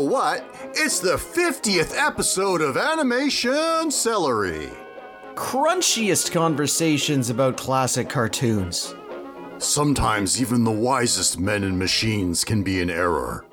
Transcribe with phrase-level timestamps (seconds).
[0.00, 0.46] What?
[0.72, 4.70] It's the 50th episode of Animation Celery.
[5.34, 8.94] Crunchiest conversations about classic cartoons.
[9.58, 13.44] Sometimes even the wisest men and machines can be in error.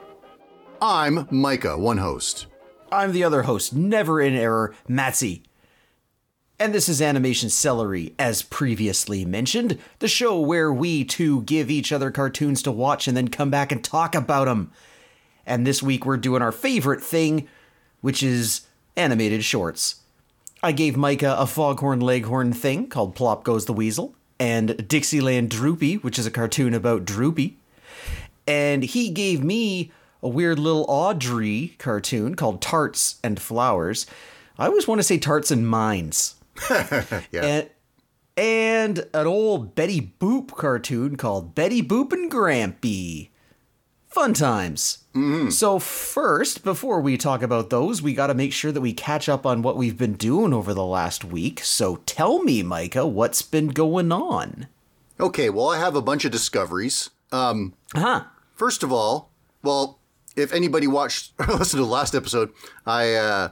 [0.82, 2.48] I'm Micah, one host.
[2.94, 5.44] I'm the other host, never in error, Matsy.
[6.62, 11.92] And this is Animation Celery, as previously mentioned, the show where we two give each
[11.92, 14.72] other cartoons to watch and then come back and talk about them.
[15.48, 17.48] And this week we're doing our favorite thing,
[18.02, 18.62] which is
[18.96, 20.02] animated shorts.
[20.62, 25.96] I gave Micah a Foghorn Leghorn thing called Plop Goes the Weasel, and Dixieland Droopy,
[25.96, 27.58] which is a cartoon about Droopy.
[28.46, 29.92] And he gave me
[30.22, 34.06] a weird little Audrey cartoon called Tarts and Flowers.
[34.58, 36.36] I always want to say Tarts and Mines.
[37.32, 37.44] Yeah.
[37.44, 37.70] And,
[38.36, 43.30] and an old Betty Boop cartoon called Betty Boop and Grampy.
[44.08, 45.00] Fun times.
[45.50, 49.28] So, first, before we talk about those, we got to make sure that we catch
[49.30, 51.62] up on what we've been doing over the last week.
[51.64, 54.68] So, tell me, Micah, what's been going on?
[55.20, 57.10] Okay, well, I have a bunch of discoveries.
[57.32, 58.26] Um, Huh.
[58.56, 59.30] First of all,
[59.64, 60.00] well,
[60.36, 62.52] if anybody watched or listened to the last episode,
[62.86, 63.50] I uh,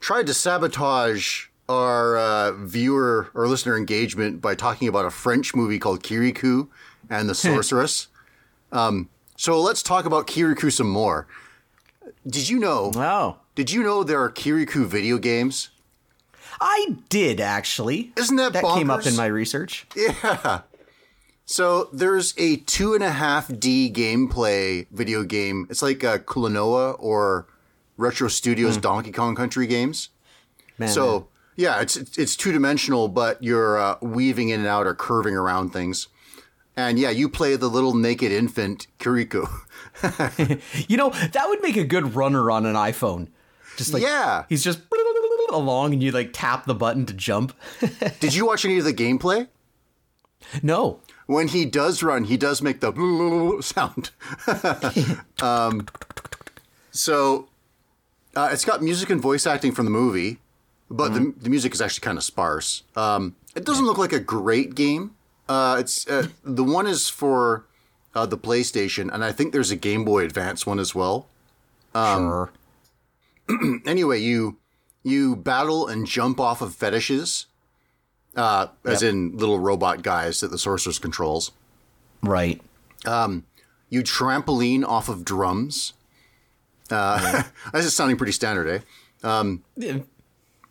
[0.00, 5.78] tried to sabotage our uh, viewer or listener engagement by talking about a French movie
[5.78, 6.68] called Kirikou
[7.10, 8.08] and the Sorceress.
[8.72, 11.26] um, so let's talk about Kirikou some more.
[12.26, 12.92] Did you know?
[12.94, 13.38] Oh.
[13.54, 15.70] Did you know there are Kirikou video games?
[16.60, 18.12] I did, actually.
[18.16, 19.86] Isn't that That came up in my research.
[19.94, 20.62] Yeah.
[21.48, 25.68] So there's a two and a half D gameplay video game.
[25.70, 27.46] It's like a Klonoa or
[27.96, 30.08] Retro Studios Donkey Kong Country games.
[30.76, 34.88] Man, So yeah, it's it's, it's two dimensional, but you're uh, weaving in and out
[34.88, 36.08] or curving around things.
[36.76, 39.48] And yeah, you play the little naked infant Kirikou.
[40.88, 43.28] You know, that would make a good runner on an iPhone.
[43.78, 44.44] Just like yeah.
[44.48, 44.80] he's just
[45.50, 47.56] along and you like tap the button to jump.
[48.20, 49.48] Did you watch any of the gameplay?
[50.62, 51.00] no.
[51.26, 52.92] When he does run, he does make the
[53.60, 54.10] sound.
[55.42, 55.86] um,
[56.92, 57.48] so
[58.36, 60.38] uh, it's got music and voice acting from the movie,
[60.88, 62.84] but the, the music is actually kind of sparse.
[62.94, 65.16] Um, it doesn't look like a great game.
[65.48, 67.64] Uh, it's uh, the one is for
[68.14, 71.26] uh, the PlayStation, and I think there's a Game Boy Advance one as well.
[71.94, 72.50] sure.
[73.86, 74.56] Anyway, you
[75.04, 77.46] you battle and jump off of fetishes,
[78.34, 81.52] uh, as in little robot guys that the sorceress controls.
[82.22, 82.60] Right.
[83.88, 85.92] You trampoline off of drums.
[86.90, 88.78] Uh, this is sounding pretty standard, eh?
[89.76, 89.98] Yeah.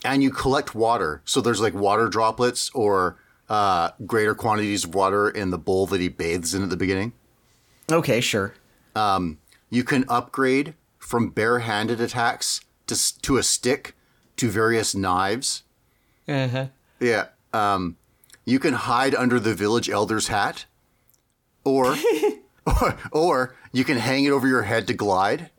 [0.03, 1.21] And you collect water.
[1.23, 3.17] So there's like water droplets or
[3.49, 7.13] uh, greater quantities of water in the bowl that he bathes in at the beginning.
[7.91, 8.53] Okay, sure.
[8.95, 13.95] You can upgrade from bare-handed attacks to to a stick
[14.37, 15.63] to various knives.
[16.27, 16.67] Uh-huh.
[16.99, 17.27] Yeah.
[17.53, 17.97] Um,
[18.45, 20.65] you can hide under the village elder's hat,
[21.63, 21.95] or,
[22.65, 25.49] or or you can hang it over your head to glide.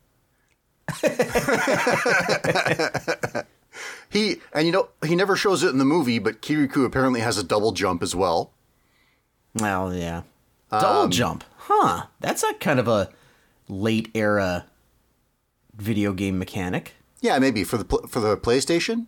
[4.10, 7.38] he and you know he never shows it in the movie, but Kirikou apparently has
[7.38, 8.53] a double jump as well.
[9.54, 10.22] Well, yeah.
[10.70, 11.44] Double jump.
[11.56, 12.06] Huh.
[12.20, 13.09] That's a kind of a
[13.69, 14.66] late era
[15.75, 16.94] video game mechanic.
[17.20, 19.06] Yeah, maybe for the pl- for the PlayStation.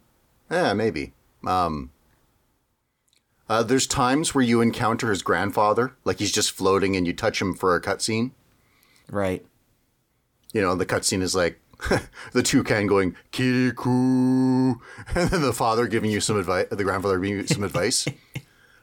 [0.51, 1.13] Yeah, maybe.
[1.47, 1.91] Um,
[3.49, 7.41] uh, there's times where you encounter his grandfather, like he's just floating, and you touch
[7.41, 8.33] him for a cutscene.
[9.11, 9.45] Right.
[10.53, 11.61] you know, the cutscene is like
[12.33, 14.81] the toucan going Kirikou,
[15.15, 18.07] and then the father giving you some advice, the grandfather giving you some advice.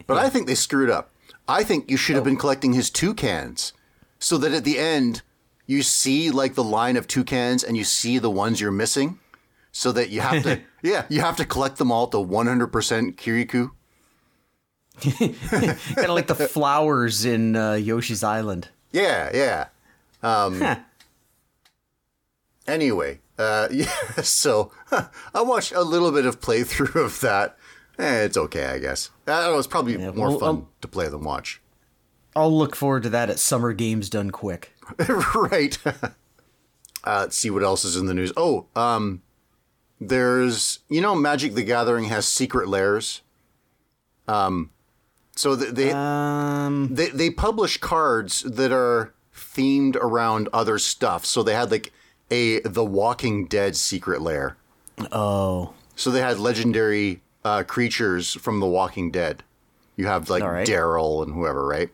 [0.07, 1.09] But I think they screwed up.
[1.47, 3.73] I think you should have been collecting his toucans,
[4.19, 5.23] so that at the end
[5.65, 9.17] you see like the line of toucans and you see the ones you're missing,
[9.71, 13.71] so that you have to, yeah, you have to collect them all to 100% Kirikou.
[15.01, 18.69] kind of like the flowers in uh, Yoshi's Island.
[18.91, 19.67] Yeah, yeah.
[20.21, 20.61] Um.
[22.67, 23.87] Anyway, uh, yeah,
[24.21, 24.71] so
[25.33, 27.57] I watched a little bit of playthrough of that.
[27.97, 29.09] Eh, it's okay, I guess.
[29.27, 31.61] I don't know, it's probably more well, fun um, to play than watch.
[32.35, 34.73] I'll look forward to that at Summer Games Done Quick.
[35.35, 35.77] right.
[35.85, 36.09] uh,
[37.05, 38.33] let's see what else is in the news.
[38.35, 39.21] Oh, um,
[40.01, 43.21] there's, you know, Magic the Gathering has secret lairs.
[44.27, 44.71] Um,
[45.35, 51.25] so th- they, Um, they, they publish cards that are themed around other stuff.
[51.25, 51.93] So they had like
[52.31, 54.57] a The Walking Dead secret lair.
[55.11, 59.43] oh, So they had legendary uh, creatures from The Walking Dead.
[59.95, 60.67] You have like right.
[60.67, 61.89] Daryl and whoever, right?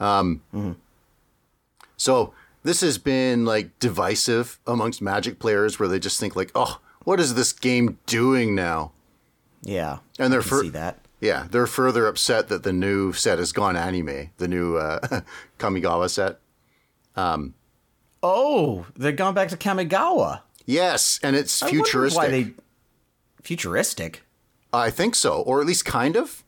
[0.00, 0.42] Um,
[1.96, 2.32] So
[2.62, 7.20] this has been like divisive amongst Magic players, where they just think like, "Oh, what
[7.20, 8.92] is this game doing now?"
[9.62, 9.98] Yeah.
[10.18, 10.98] And they're I can fur- see that.
[11.20, 15.20] Yeah, they're further upset that the new set has gone anime, the new uh,
[15.58, 16.40] Kamigawa set.
[18.22, 20.42] Oh, they've gone back to Kamigawa.
[20.64, 22.22] Yes, and it's I futuristic.
[22.22, 22.52] Why they
[23.42, 24.22] futuristic?
[24.72, 26.44] I think so, or at least kind of.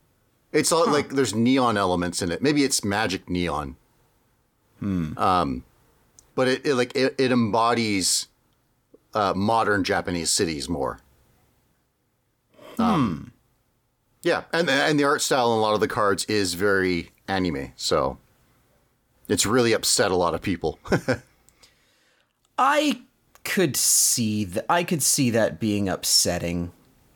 [0.52, 2.40] It's all, like there's neon elements in it.
[2.40, 3.76] Maybe it's magic neon.
[4.78, 5.18] Hmm.
[5.18, 5.64] Um,
[6.36, 8.28] but it, it like it, it embodies
[9.14, 11.00] uh, modern Japanese cities more.
[12.78, 13.32] Um,
[14.22, 17.72] yeah, and and the art style in a lot of the cards is very anime,
[17.76, 18.18] so
[19.28, 20.78] it's really upset a lot of people.
[22.58, 23.02] I
[23.42, 24.66] could see that.
[24.68, 26.72] I could see that being upsetting.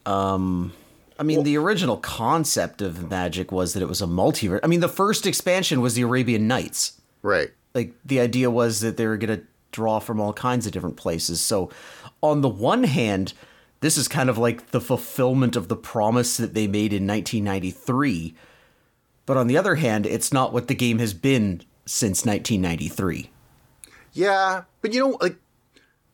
[0.07, 0.73] Um,
[1.19, 4.61] I mean, the original concept of Magic was that it was a multiverse.
[4.63, 7.01] I mean, the first expansion was the Arabian Nights.
[7.23, 7.51] right.
[7.75, 10.97] Like the idea was that they were going to draw from all kinds of different
[10.97, 11.41] places.
[11.41, 11.71] So,
[12.23, 13.35] on the one hand,
[13.81, 18.35] this is kind of like the fulfillment of the promise that they made in 1993.
[19.27, 23.31] But on the other hand, it's not what the game has been since 1993.
[24.19, 25.37] Yeah, but you know, like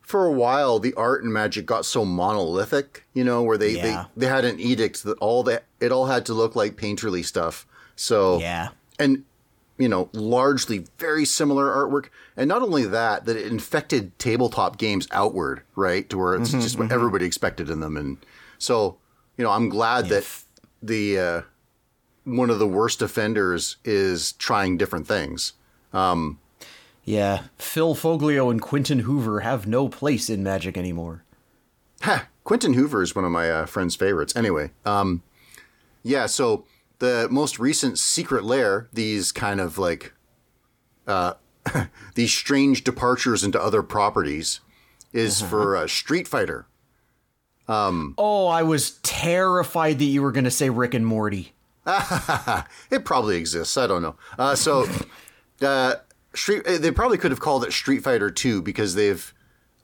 [0.03, 3.06] for a while, the art and Magic got so monolithic.
[3.15, 4.06] You know, where they Yeah.
[4.15, 7.25] they, they had an edict that all that it all had to look like painterly
[7.25, 7.67] stuff.
[7.97, 8.69] So Yeah.
[8.99, 9.25] and
[9.79, 12.06] you know, largely very similar artwork,
[12.37, 16.61] and not only that, that it infected tabletop games outward, right, to where it's mm-hmm,
[16.61, 16.95] just what mm-hmm.
[16.95, 18.19] everybody expected in them, and
[18.59, 18.99] so
[19.37, 20.25] you know, I'm glad that
[20.83, 21.41] the uh,
[22.25, 25.55] one of the worst offenders is trying different things.
[25.93, 26.39] Um,
[27.05, 31.25] Yeah, Phil Foglio and Quinton Hoover have no place in Magic anymore.
[32.03, 34.35] Ha, Quinton Hoover is one of my uh, friend's favorites.
[34.35, 35.23] Anyway, um,
[36.03, 36.27] yeah.
[36.27, 36.65] So
[36.99, 40.15] the most recent Secret Lair, these kind of like
[41.06, 41.35] uh,
[42.15, 44.61] these strange departures into other properties,
[45.12, 46.67] is for uh, Street Fighter.
[47.67, 51.53] Oh, I was terrified that you were going to say Rick and Morty.
[52.91, 53.77] It probably exists.
[53.77, 54.17] I don't know.
[54.39, 54.87] Uh, so
[55.62, 55.95] uh,
[56.35, 59.33] Street, they probably could have called it Street Fighter Two because they've,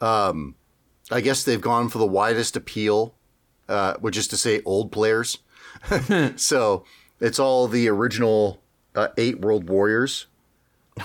[0.00, 0.54] um,
[1.10, 3.14] I guess they've gone for the widest appeal,
[3.68, 5.38] uh, which is to say old players.
[6.36, 6.84] so
[7.20, 8.60] it's all the original
[8.94, 10.26] uh, eight World Warriors.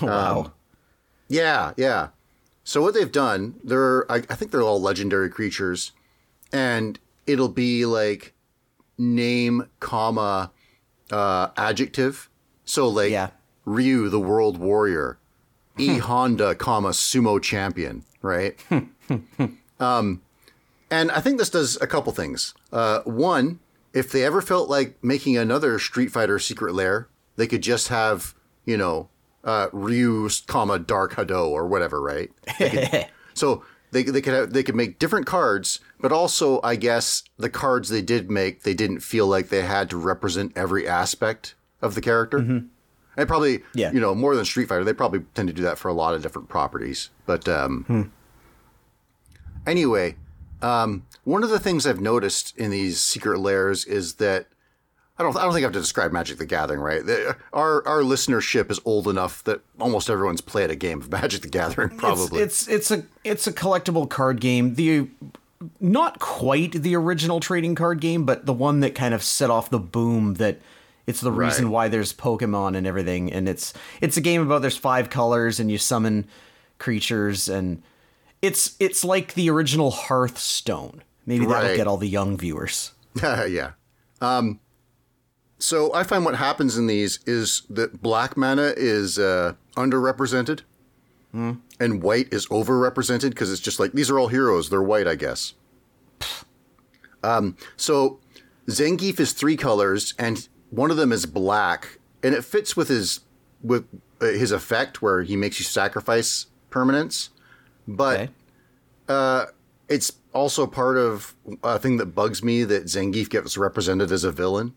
[0.01, 0.51] Oh, wow.
[1.27, 2.09] Yeah, yeah.
[2.63, 5.91] So what they've done, they're I, I think they're all legendary creatures,
[6.51, 8.33] and it'll be like
[8.97, 10.51] name, comma,
[11.11, 12.29] uh, adjective.
[12.65, 13.29] So like Yeah.
[13.65, 15.17] Ryu, the World Warrior,
[15.77, 18.57] E Honda, comma Sumo Champion, right?
[19.79, 20.21] um,
[20.89, 22.53] and I think this does a couple things.
[22.71, 23.59] Uh, one,
[23.93, 28.33] if they ever felt like making another Street Fighter Secret Lair, they could just have
[28.65, 29.09] you know
[29.43, 32.31] uh, Ryu, comma Dark Hado or whatever, right?
[32.57, 37.23] Could- so they they could have, they could make different cards, but also I guess
[37.37, 41.55] the cards they did make they didn't feel like they had to represent every aspect
[41.81, 42.63] of the character.
[43.17, 43.91] And probably, Yeah.
[43.91, 46.13] you know, more than Street Fighter, they probably tend to do that for a lot
[46.13, 47.09] of different properties.
[47.25, 48.11] But um,
[49.65, 50.15] anyway,
[50.61, 54.47] um, one of the things I've noticed in these secret lairs is that
[55.17, 57.01] I don't I don't think I have to describe Magic the Gathering, right?
[57.53, 61.47] Our our listenership is old enough that almost everyone's played a game of Magic the
[61.47, 62.41] Gathering, probably.
[62.41, 64.75] It's, it's it's a it's a collectible card game.
[64.75, 65.07] The
[65.79, 69.69] not quite the original trading card game, but the one that kind of set off
[69.69, 70.59] the boom that
[71.07, 71.71] it's the reason Right.
[71.71, 73.31] why there's Pokemon and everything.
[73.31, 76.25] And it's it's a game about there's five colors and you summon
[76.77, 77.81] creatures and
[78.41, 81.03] it's it's like the original Hearthstone.
[81.25, 82.91] Maybe that'll get all the young viewers.
[83.23, 83.71] yeah.
[84.21, 84.59] Um,
[85.57, 90.61] so I find what happens in these is that black mana is uh, underrepresented,
[91.33, 94.69] and white is overrepresented because it's just like these are all heroes.
[94.69, 95.53] They're white, I guess.
[97.23, 98.19] Um, so
[98.67, 103.21] Zangief is three colors, and one of them is black, and it fits with his
[103.63, 103.85] with
[104.21, 107.29] uh, his effect where he makes you sacrifice permanents,
[107.87, 108.29] but Okay.
[109.07, 109.45] Uh,
[109.87, 114.31] it's also part of a thing that bugs me that Zangief gets represented as a
[114.31, 114.73] villain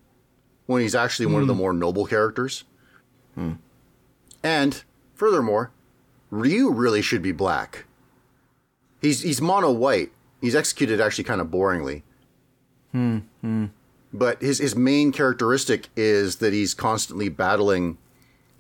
[0.67, 1.61] when he's actually one of the hmm.
[1.61, 2.65] more noble characters.
[3.35, 3.53] Hmm.
[4.43, 4.83] And
[5.15, 5.71] furthermore,
[6.31, 7.87] Ryu really should be black.
[9.01, 10.11] He's he's mono white.
[10.41, 12.03] He's executed actually kind of boringly.
[12.93, 13.19] Hmm,
[14.13, 17.99] But his his main characteristic is that he's constantly battling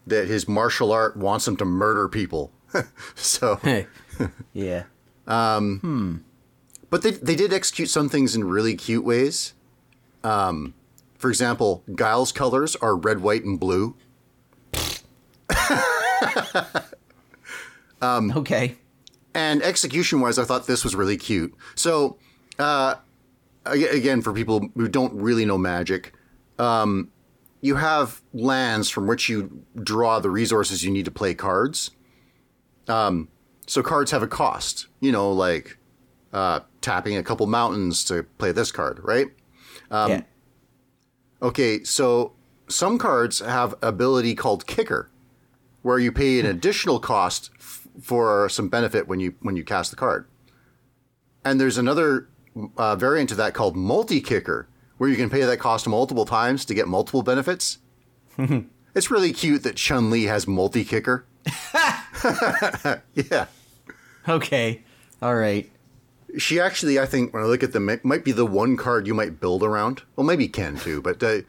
[0.06, 2.52] that his martial art wants him to murder people.
[3.14, 3.58] so
[4.52, 4.84] yeah.
[6.90, 9.54] But they they did execute some things in really cute ways.
[10.24, 10.74] Um,
[11.16, 13.96] for example, Guile's colors are red, white, and blue.
[18.36, 18.76] okay.
[19.34, 21.54] And execution wise, I thought this was really cute.
[21.74, 22.18] So,
[22.58, 22.96] uh,
[23.72, 26.12] again, for people who don't really know magic,
[26.58, 27.10] um,
[27.60, 31.90] you have lands from which you draw the resources you need to play cards.
[32.86, 33.28] Um,
[33.66, 35.78] so cards have a cost, you know, like
[36.32, 39.28] uh, tapping a couple mountains to play this card, right?
[40.10, 40.22] yeah.
[41.40, 42.32] Okay, so
[42.68, 45.10] some cards have ability called kicker,
[45.82, 49.90] where you pay an additional cost f- for some benefit when you when you cast
[49.90, 50.26] the card.
[51.44, 52.28] And there's another
[52.76, 56.64] uh, variant of that called multi kicker, where you can pay that cost multiple times
[56.66, 57.78] to get multiple benefits.
[58.94, 61.24] it's really cute that Chun Li has multi kicker.
[63.14, 63.46] yeah,
[64.28, 64.82] Okay.
[65.22, 65.70] All right.
[66.36, 69.14] she actually, I think, when I look at them, might be the one card you
[69.14, 70.02] might build around.
[70.16, 71.40] Well, maybe Ken too, but uh,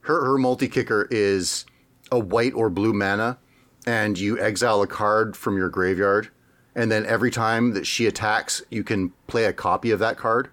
[0.00, 1.64] her her multi kicker is
[2.10, 3.38] a white or blue mana,
[3.86, 6.28] and you exile a card from your graveyard,
[6.74, 10.48] and then every time that she attacks, you can play a copy of that card.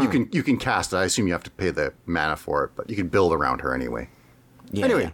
[0.00, 0.96] You can you can cast it.
[0.96, 3.60] I assume you have to pay the mana for it, but you can build around
[3.60, 4.08] her anyway.
[4.72, 4.84] Yeah.
[4.86, 5.12] Anyway,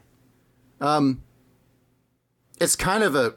[2.60, 3.34] it's kind of a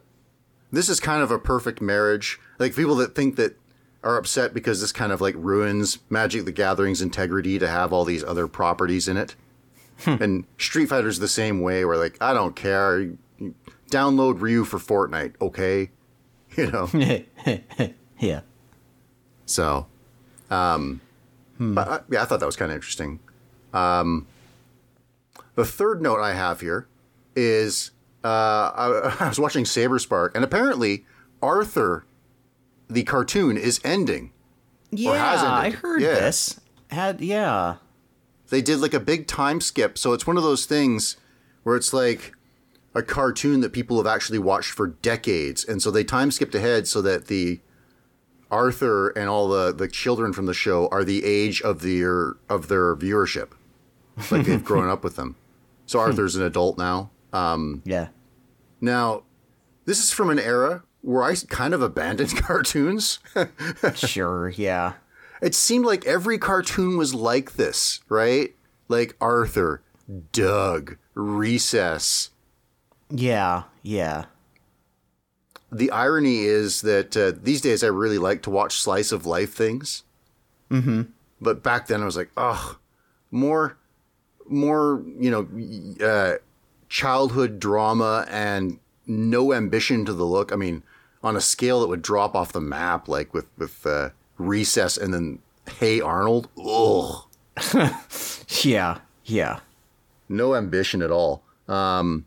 [0.71, 2.39] this is kind of a perfect marriage.
[2.59, 3.57] Like people that think that
[4.03, 8.05] are upset because this kind of like ruins Magic the Gathering's integrity to have all
[8.05, 9.35] these other properties in it.
[10.05, 12.99] and Street Fighter's the same way where like I don't care.
[12.99, 13.55] You- you
[13.91, 15.91] Download Ryu for Fortnite, okay?
[16.55, 16.87] You know.
[18.19, 18.41] yeah.
[19.47, 19.87] So,
[20.51, 21.01] um,
[21.75, 23.19] but I, yeah, I thought that was kind of interesting.
[23.73, 24.27] Um,
[25.55, 26.87] the third note I have here
[27.35, 27.91] is
[28.23, 31.05] uh, I, I was watching Saber Spark, and apparently
[31.41, 32.05] Arthur,
[32.89, 34.31] the cartoon, is ending.
[34.91, 35.11] Yeah.
[35.11, 36.13] I heard Yeah.
[36.15, 36.59] this.
[36.91, 37.75] Had yeah.
[38.49, 41.17] They did like a big time skip, so it's one of those things
[41.63, 42.33] where it's like
[42.93, 46.87] a cartoon that people have actually watched for decades, and so they time skipped ahead
[46.87, 47.59] so that the
[48.53, 52.67] Arthur and all the, the children from the show are the age of their of
[52.67, 53.49] their viewership,
[54.31, 55.35] like they've grown up with them.
[55.87, 57.09] So Arthur's an adult now.
[57.33, 58.07] Um, Yeah.
[58.79, 59.23] now,
[59.85, 63.19] this is from an era where I kind of abandoned cartoons.
[63.95, 64.93] Sure, yeah.
[65.41, 68.55] it seemed like every cartoon was like this, right?
[68.87, 69.81] Like Arthur,
[70.31, 72.29] Doug, Recess.
[73.09, 74.25] Yeah, yeah.
[75.73, 79.53] The irony is that uh, these days I really like to watch slice of life
[79.53, 80.03] things.
[80.69, 81.03] Mm-hmm.
[81.41, 82.77] But back then I was like, oh,
[83.31, 83.77] more,
[84.47, 86.35] more, you know, uh,
[86.89, 90.51] childhood drama and no ambition to the look.
[90.51, 90.83] I mean,
[91.23, 95.13] on a scale that would drop off the map, like with with uh, Recess and
[95.13, 95.39] then
[95.79, 96.49] Hey Arnold.
[96.57, 97.23] Ugh.
[98.61, 99.59] Yeah, yeah.
[100.29, 101.43] no ambition at all.
[101.67, 102.25] Um,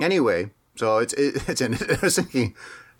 [0.00, 1.62] anyway, so it's it, it's.
[1.62, 2.54] I was thinking,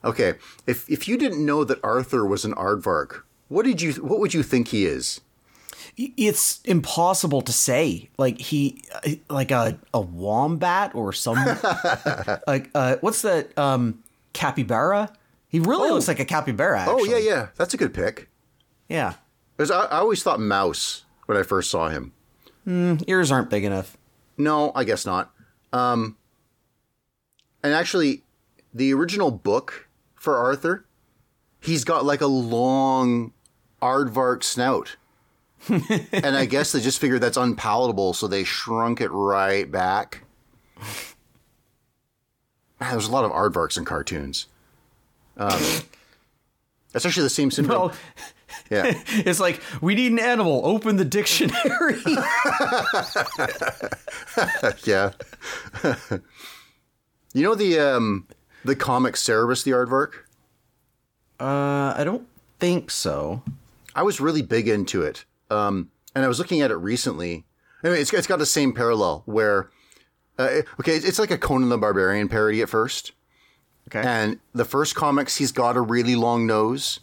[0.04, 0.34] okay,
[0.66, 4.34] if if you didn't know that Arthur was an aardvark, what did you what would
[4.34, 5.20] you think he is?
[5.98, 8.10] It's impossible to say.
[8.18, 8.82] Like he,
[9.30, 11.38] like a a wombat or some,
[12.46, 13.56] like uh, what's that?
[13.58, 14.02] Um,
[14.32, 15.10] capybara.
[15.48, 16.80] He really looks like a capybara.
[16.80, 17.02] Actually.
[17.02, 18.28] Oh yeah, yeah, that's a good pick.
[18.88, 19.14] yeah.
[19.58, 22.12] I, I always thought mouse when I first saw him.
[23.06, 23.96] Ears aren't big enough.
[24.36, 25.32] No, I guess not.
[25.72, 26.18] Um,
[27.62, 28.22] and actually,
[28.72, 30.86] the original book for Arthur,
[31.60, 33.32] he's got like a long
[33.82, 34.96] aardvark snout.
[35.68, 40.24] and I guess they just figured that's unpalatable, so they shrunk it right back.
[42.78, 44.46] Man, there's a lot of aardvarks in cartoons.
[45.36, 45.60] Um,
[46.92, 47.88] that's actually the same syndrome.
[47.88, 47.92] Well,
[48.70, 48.84] yeah.
[49.08, 50.62] it's like we need an animal.
[50.64, 52.00] Open the dictionary.
[54.84, 55.12] yeah.
[57.40, 58.26] You know the um
[58.64, 60.24] the comic Cerebus the Aardvark?
[61.38, 62.26] uh, I don't
[62.58, 63.42] think so.
[63.94, 65.24] I was really big into it.
[65.50, 67.44] Um and I was looking at it recently.
[67.84, 69.70] Anyway, it's it's got the same parallel where
[70.38, 73.12] uh, okay, it's like a Conan the Barbarian parody at first.
[73.88, 74.06] Okay.
[74.06, 77.00] And the first comics he's got a really long nose.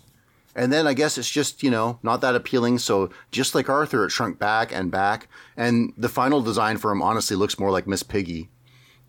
[0.55, 2.77] And then I guess it's just, you know, not that appealing.
[2.77, 5.27] So just like Arthur, it shrunk back and back.
[5.57, 8.49] And the final design for him honestly looks more like Miss Piggy.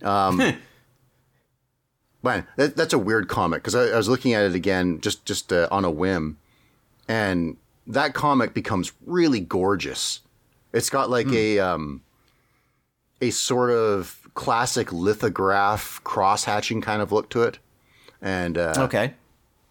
[0.03, 0.41] Um,
[2.25, 5.25] man, that, that's a weird comic because I, I was looking at it again just
[5.25, 6.39] just uh, on a whim,
[7.07, 10.21] and that comic becomes really gorgeous.
[10.73, 12.03] It's got like a um,
[13.21, 17.59] a sort of classic lithograph cross hatching kind of look to it,
[18.21, 19.15] and uh, okay.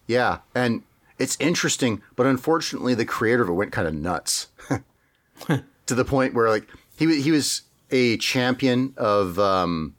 [0.06, 0.82] yeah, and
[1.18, 4.48] it's interesting, but unfortunately, the creator of it went kind of nuts
[5.86, 9.94] to the point where like he he was a champion of um,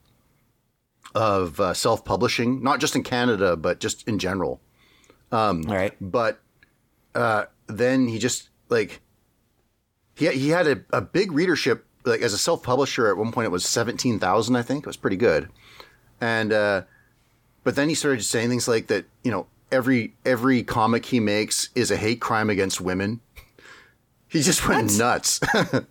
[1.16, 4.60] of uh, self-publishing, not just in Canada, but just in general.
[5.68, 5.94] All right.
[6.00, 6.42] But
[7.16, 9.02] uh, then he just like
[10.16, 11.86] he he had a, a big readership.
[12.04, 14.56] Like as a self-publisher, at one point it was seventeen thousand.
[14.56, 15.50] I think it was pretty good.
[16.22, 16.84] And uh,
[17.64, 19.06] but then he started saying things like that.
[19.24, 23.22] You know, every every comic he makes is a hate crime against women.
[24.28, 25.40] He just went nuts.
[25.54, 25.86] and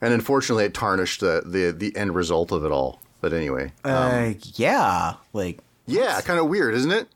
[0.00, 3.00] unfortunately, it tarnished the, the the end result of it all.
[3.22, 5.14] But anyway, Uh, yeah.
[5.32, 7.08] Like, yeah, kind of weird, isn't it?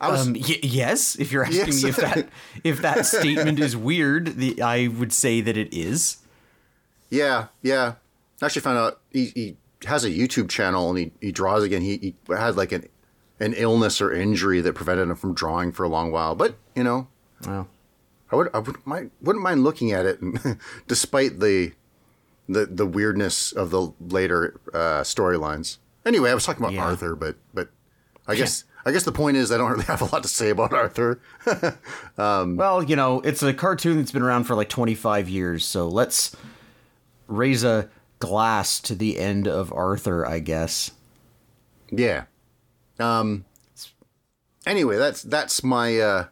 [0.00, 1.14] I was um, y- yes.
[1.16, 1.82] If you're asking Yes.
[1.84, 2.28] me if that
[2.64, 6.16] if that statement is weird, the, I would say that it is.
[7.10, 7.94] Yeah, yeah.
[8.42, 11.82] I actually found out he, he has a YouTube channel and he, he draws again.
[11.82, 12.88] He, he had like an
[13.40, 16.34] an illness or injury that prevented him from drawing for a long while.
[16.34, 17.06] But you know,
[17.46, 17.68] Well,
[18.32, 21.72] I would I would mind, wouldn't mind looking at it, and despite the
[22.48, 25.78] the the weirdness of the later uh, storylines.
[26.04, 26.84] Anyway, I was talking about Yeah.
[26.84, 27.68] Arthur, but but
[28.26, 30.50] I guess I guess the point is I don't really have a lot to say
[30.50, 31.20] about Arthur.
[32.16, 36.36] well, you know, it's a cartoon that's been around for like 25 years, so let's
[37.26, 40.90] raise a glass to the end of Arthur, I guess.
[41.90, 42.24] Yeah.
[42.98, 43.44] Um.
[44.66, 46.26] Anyway, that's that's my uh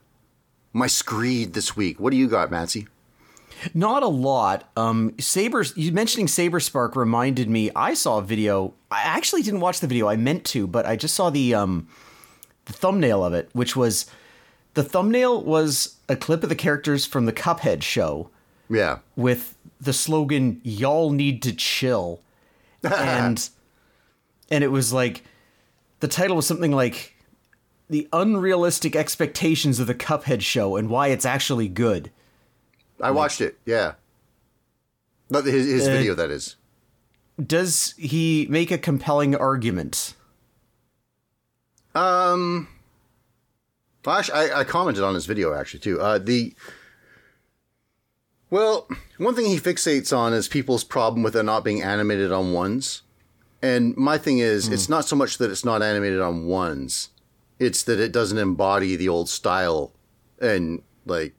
[0.73, 2.01] my screed this week.
[2.01, 2.87] What do you got, Matsy?
[3.75, 4.71] Not a lot.
[4.77, 7.71] Um, Saber, you mentioning Saber Spark reminded me.
[7.77, 8.75] I saw a video.
[8.91, 10.09] I actually didn't watch the video.
[10.09, 11.89] I meant to, but I just saw the um,
[12.67, 14.07] the thumbnail of it, which was
[14.75, 18.31] the thumbnail was a clip of the characters from the Cuphead show
[18.69, 18.99] Yeah.
[19.17, 22.21] with the slogan "Y'all need to chill,"
[22.85, 23.49] and
[24.51, 25.25] and it was like
[26.01, 27.15] the title was something like
[27.89, 32.11] the unrealistic expectations of the Cuphead show and why it's actually good.
[33.03, 33.59] I watched it.
[33.67, 33.95] Yeah.
[35.29, 36.57] Not his his Uh, video that is.
[37.45, 40.15] Does he make a compelling argument?
[41.95, 42.69] Um.
[44.07, 46.01] Actually, I, I commented on his video actually too.
[46.01, 46.55] Uh, the
[48.51, 48.87] well,
[49.17, 53.03] one thing he fixates on is people's problem with it not being animated on ones,
[53.63, 57.11] and my thing is, it's not so much that it's not animated on ones,
[57.59, 59.93] it's that it doesn't embody the old style,
[60.41, 61.35] and like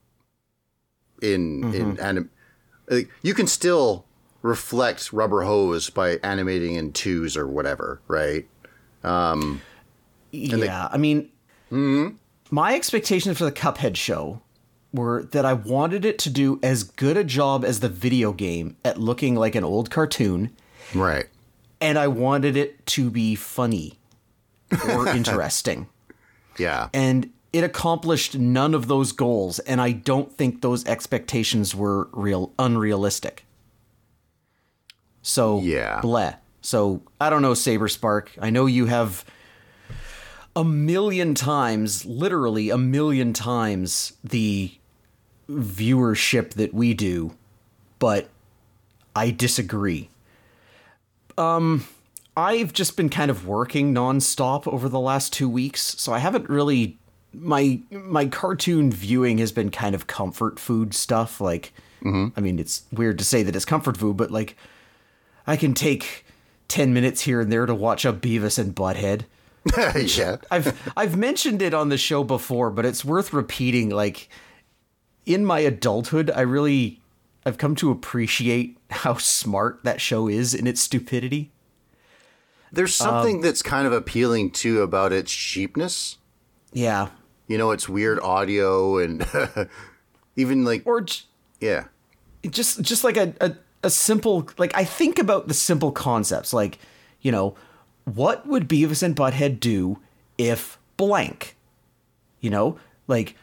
[1.23, 2.29] in in anim,
[2.89, 4.05] like, you can still
[4.41, 8.45] reflect rubber hose by animating in twos or whatever, right?
[9.03, 9.61] Um,
[10.31, 11.29] yeah, I mean,
[12.51, 14.41] my expectations for the Cuphead show
[14.93, 18.75] were that I wanted it to do as good a job as the video game
[18.85, 20.51] at looking like an old cartoon,
[20.93, 21.25] Right.
[21.81, 23.97] and I wanted it to be funny
[24.87, 25.87] or interesting.
[26.59, 26.89] Yeah.
[26.93, 32.51] And it accomplished none of those goals, and I don't think those expectations were real
[32.57, 33.45] unrealistic.
[35.21, 36.01] So Yeah.
[36.01, 36.35] bleh.
[36.61, 38.31] So I don't know, Saber Spark.
[38.41, 39.23] I know you have
[40.55, 44.71] a million times, literally a million times, the
[45.49, 47.35] viewership that we do,
[47.99, 48.29] but
[49.15, 50.09] I disagree.
[51.37, 51.85] Um,
[52.35, 56.49] I've just been kind of working nonstop over the last two weeks, so I haven't
[56.49, 56.97] really
[57.33, 61.41] my my cartoon viewing has been kind of comfort food stuff.
[61.41, 62.27] Like, mm-hmm.
[62.37, 64.55] I mean, it's weird to say that it's comfort food, but like,
[65.47, 66.25] I can take
[66.67, 69.23] ten minutes here and there to watch a Beavis and Butthead.
[70.17, 70.37] yeah.
[70.51, 73.89] I've I've mentioned it on the show before, but it's worth repeating.
[73.89, 74.29] Like
[75.25, 77.01] in my adulthood, I really
[77.45, 81.51] I've come to appreciate how smart that show is in its stupidity.
[82.71, 86.17] There's something um, that's kind of appealing too about its cheapness.
[86.71, 87.09] Yeah.
[87.47, 89.25] You know, it's weird audio and
[90.35, 91.23] even like Or j-
[91.59, 91.85] yeah.
[92.49, 96.79] just just like a, a a simple like I think about the simple concepts like,
[97.21, 97.55] you know,
[98.05, 99.99] what would Beavis and Butthead do
[100.37, 101.55] if blank?
[102.39, 102.77] You know,
[103.07, 103.35] like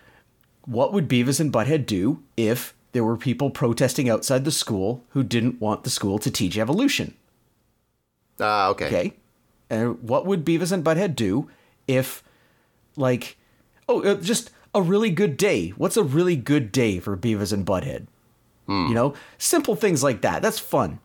[0.64, 5.22] what would Beavis and Butthead do if there were people protesting outside the school who
[5.22, 7.14] didn't want the school to teach evolution?
[8.40, 8.86] Ah, okay.
[8.86, 9.12] Okay.
[9.68, 11.48] And what would Beavis and Butthead do
[11.86, 12.22] if,
[12.96, 13.36] like,
[13.90, 15.70] oh, uh, just a really good day?
[15.70, 18.06] What's a really good day for Beavis and Butthead?
[18.68, 20.42] You know, simple things like that.
[20.42, 21.00] That's fun.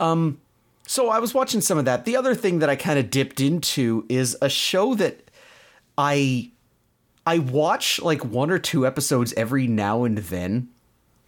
[0.00, 0.40] Um,
[0.88, 2.04] so I was watching some of that.
[2.04, 5.30] The other thing that I kind of dipped into is a show that
[5.96, 6.50] I
[7.24, 10.68] I watch like one or two episodes every now and then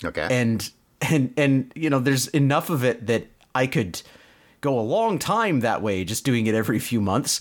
[0.05, 0.27] Okay.
[0.31, 0.69] and
[1.01, 4.01] and and you know there's enough of it that i could
[4.63, 7.41] go a long time that way just doing it every few months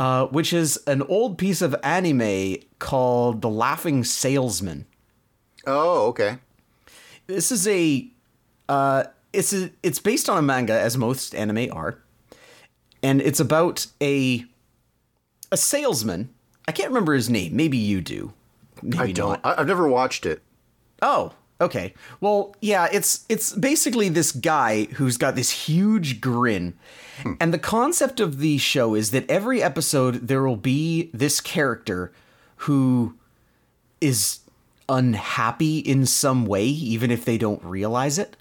[0.00, 4.86] uh, which is an old piece of anime called the laughing salesman
[5.66, 6.38] oh, okay.
[7.28, 8.08] this is a
[8.68, 11.98] uh, it's a it's based on a manga as most anime are
[13.02, 14.44] and it's about a
[15.52, 16.30] a salesman.
[16.68, 17.56] I can't remember his name.
[17.56, 18.32] Maybe you do.
[18.82, 19.42] Maybe I don't.
[19.44, 19.58] not.
[19.58, 20.42] I've never watched it.
[21.02, 21.94] Oh, okay.
[22.20, 26.74] Well, yeah, it's it's basically this guy who's got this huge grin.
[27.38, 32.12] And the concept of the show is that every episode there will be this character
[32.56, 33.14] who
[34.00, 34.40] is
[34.88, 38.36] unhappy in some way even if they don't realize it.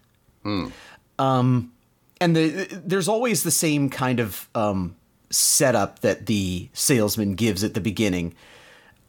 [1.17, 1.73] Um
[2.21, 4.95] and the there's always the same kind of um
[5.29, 8.33] setup that the salesman gives at the beginning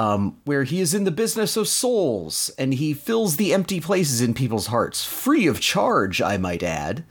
[0.01, 4.23] um, where he is in the business of souls and he fills the empty places
[4.23, 7.05] in people's hearts, free of charge, I might add.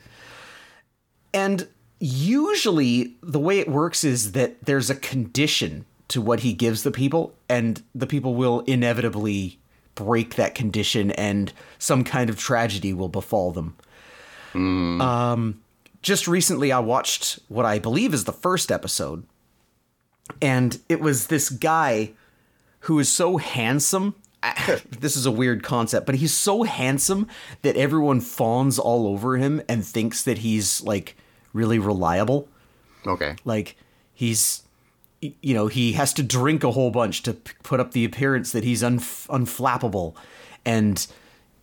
[1.31, 1.67] And
[1.99, 6.89] usually, the way it works is that there's a condition to what he gives the
[6.89, 9.59] people, and the people will inevitably
[9.93, 13.75] break that condition, and some kind of tragedy will befall them.
[14.99, 15.61] Um,
[16.01, 19.27] just recently, I watched what I believe is the first episode,
[20.41, 22.13] and it was this guy
[22.89, 24.15] who is so handsome.
[24.99, 27.27] this is a weird concept, but he's so handsome
[27.61, 31.15] that everyone fawns all over him and thinks that he's like
[31.53, 32.49] really reliable.
[33.05, 33.35] Okay.
[33.45, 33.75] Like
[34.11, 34.63] he's,
[35.21, 38.53] you know, he has to drink a whole bunch to p- put up the appearance
[38.53, 40.15] that he's unf- unflappable,
[40.65, 41.05] and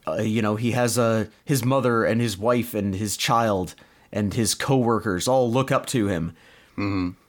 [0.07, 3.75] uh, you know he has a his mother and his wife and his child
[4.12, 6.37] and his coworkers all look up to him.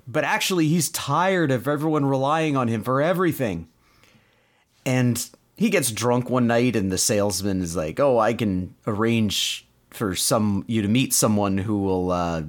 [0.07, 3.69] But actually, he's tired of everyone relying on him for everything.
[4.87, 9.67] And he gets drunk one night, and the salesman is like, "Oh, I can arrange
[9.89, 12.43] for some you to meet someone who will, uh,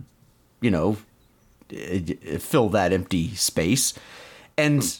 [0.61, 0.96] you know,
[1.72, 3.92] uh, fill that empty space."
[4.57, 4.96] And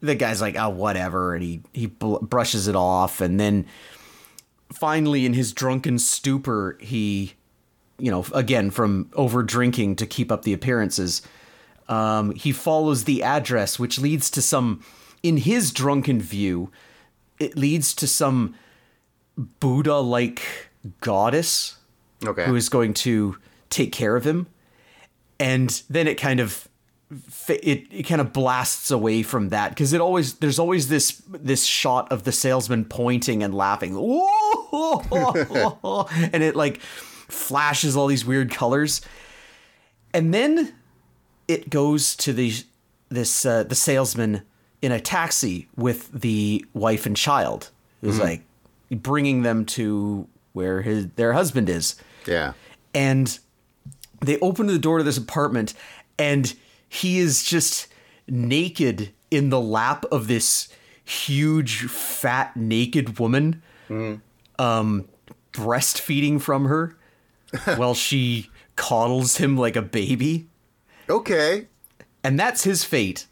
[0.00, 3.66] the guy's like, "Oh, whatever," and he he brushes it off, and then
[4.72, 7.34] finally, in his drunken stupor, he,
[7.98, 11.22] you know, again from over drinking to keep up the appearances,
[11.88, 14.82] um, he follows the address, which leads to some,
[15.22, 16.70] in his drunken view,
[17.38, 18.54] it leads to some
[19.60, 20.42] Buddha like
[21.00, 21.76] goddess
[22.24, 22.46] Okay.
[22.46, 23.36] who is going to
[23.70, 24.46] take care of him.
[25.38, 26.66] And then it kind of
[27.48, 31.64] it, it kind of blasts away from that because it always there's always this this
[31.64, 33.94] shot of the salesman pointing and laughing
[36.32, 39.00] and it like flashes all these weird colors
[40.12, 40.74] and then
[41.46, 42.52] it goes to the
[43.08, 44.42] this uh, the salesman
[44.82, 47.70] in a taxi with the wife and child.
[48.02, 48.42] Who's like
[48.90, 51.96] bringing them to where his their husband is.
[52.26, 52.52] Yeah.
[52.94, 53.38] and
[54.20, 55.74] they open the door to this apartment
[56.18, 56.54] and
[56.88, 57.86] he is just
[58.28, 60.68] naked in the lap of this
[61.04, 63.62] huge fat naked woman
[64.58, 65.08] um
[65.52, 66.96] breastfeeding from her
[67.76, 70.48] while she coddles him like a baby.
[71.08, 71.68] Okay.
[72.24, 73.26] and that's his fate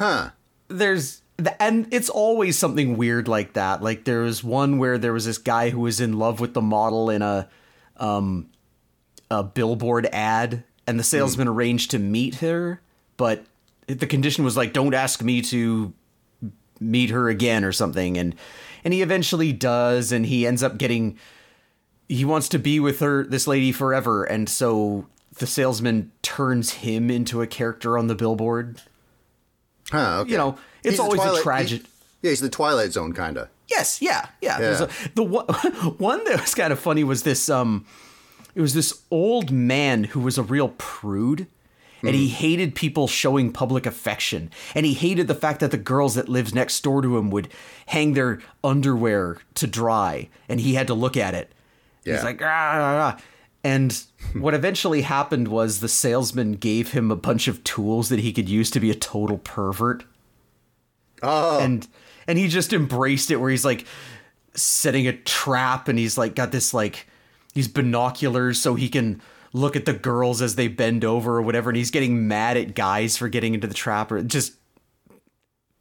[0.00, 0.30] Huh.
[0.68, 1.20] there's
[1.58, 3.82] and it's always something weird like that.
[3.82, 6.62] Like there was one where there was this guy who was in love with the
[6.62, 7.50] model in a
[7.98, 8.48] um
[9.30, 12.80] a billboard ad and the salesman arranged to meet her,
[13.18, 13.44] but
[13.86, 15.92] the condition was like don't ask me to
[16.80, 18.34] meet her again or something and
[18.84, 21.18] and he eventually does and he ends up getting
[22.08, 25.06] he wants to be with her this lady forever and so
[25.38, 28.80] the salesman turns him into a character on the billboard
[29.90, 30.20] Huh.
[30.20, 30.32] Okay.
[30.32, 31.84] you know, it's He's always a tragedy.
[32.22, 33.48] yeah, he's the Twilight Zone kind of.
[33.68, 34.58] Yes, yeah, yeah.
[34.60, 34.82] Yeah.
[34.84, 35.46] a- the one,
[35.98, 37.48] one that was kind of funny was this.
[37.48, 37.84] Um,
[38.54, 41.46] it was this old man who was a real prude,
[42.02, 46.14] and he hated people showing public affection, and he hated the fact that the girls
[46.16, 47.48] that lived next door to him would
[47.86, 51.52] hang their underwear to dry, and he had to look at it.
[52.04, 53.22] He's like, "Ah, ah, ah."
[53.62, 58.32] And what eventually happened was the salesman gave him a bunch of tools that he
[58.32, 60.04] could use to be a total pervert.
[61.22, 61.60] Oh.
[61.60, 61.86] and
[62.26, 63.84] and he just embraced it where he's like
[64.54, 67.06] setting a trap and he's like got this like
[67.52, 69.20] these binoculars so he can
[69.52, 71.68] look at the girls as they bend over or whatever.
[71.68, 74.54] And he's getting mad at guys for getting into the trap or just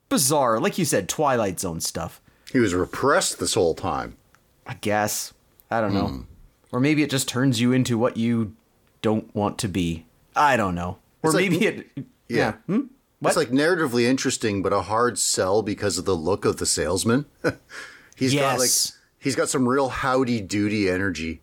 [0.10, 0.60] bizarre.
[0.60, 2.20] Like you said twilight zone stuff.
[2.52, 4.18] He was repressed this whole time.
[4.66, 5.34] i guess.
[5.72, 6.22] I don't know hmm.
[6.72, 8.56] Or maybe it just turns you into what you
[9.02, 10.06] don't want to be
[10.36, 11.88] i don't know or It's like- maybe it
[12.28, 12.82] yeah, Hmm?
[13.22, 17.26] It's like narratively interesting, but a hard sell because of the look of the salesman.
[18.16, 18.98] he's got like Yes.
[19.18, 21.42] he's got some real howdy doody energy.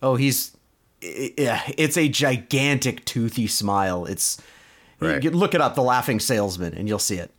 [0.00, 0.56] Oh, he's
[1.02, 4.06] yeah, it's a gigantic toothy smile.
[4.06, 4.40] It's
[5.00, 5.20] Right.
[5.20, 7.30] can look it up, the laughing salesman, and you'll see it.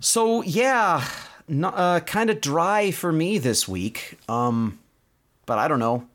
[0.00, 1.04] So yeah,
[1.48, 4.18] no, uh, kind of dry for me this week.
[4.28, 4.78] Um,
[5.46, 6.08] but I don't know.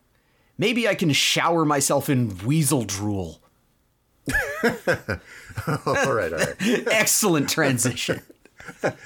[0.58, 3.42] Maybe I can shower myself in weasel drool.
[4.64, 6.56] all right, all right.
[6.88, 8.22] Excellent transition.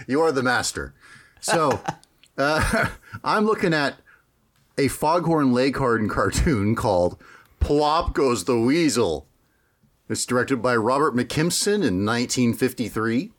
[0.07, 0.93] You are the master.
[1.39, 1.81] So,
[2.37, 2.89] uh,
[3.23, 3.95] I'm looking at
[4.77, 7.17] a Foghorn Leghorn cartoon called
[7.59, 9.27] Plop Goes the Weasel.
[10.07, 13.31] It's directed by Robert McKimson in 1953.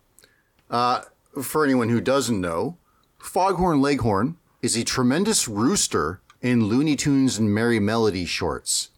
[0.71, 1.03] Uh,
[1.43, 2.79] for anyone who doesn't know,
[3.19, 8.91] Foghorn Leghorn is a tremendous rooster in Looney Tunes and Merrie Melody shorts.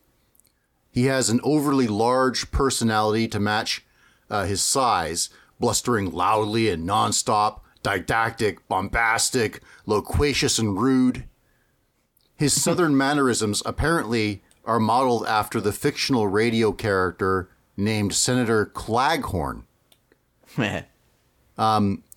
[0.91, 3.87] He has an overly large personality to match
[4.29, 11.25] uh, his size, blustering loudly and nonstop, didactic, bombastic, loquacious, and rude.
[12.37, 19.63] His southern mannerisms apparently are modeled after the fictional radio character named Senator Claghorn.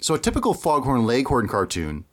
[0.02, 2.04] So a typical Foghorn Leghorn cartoon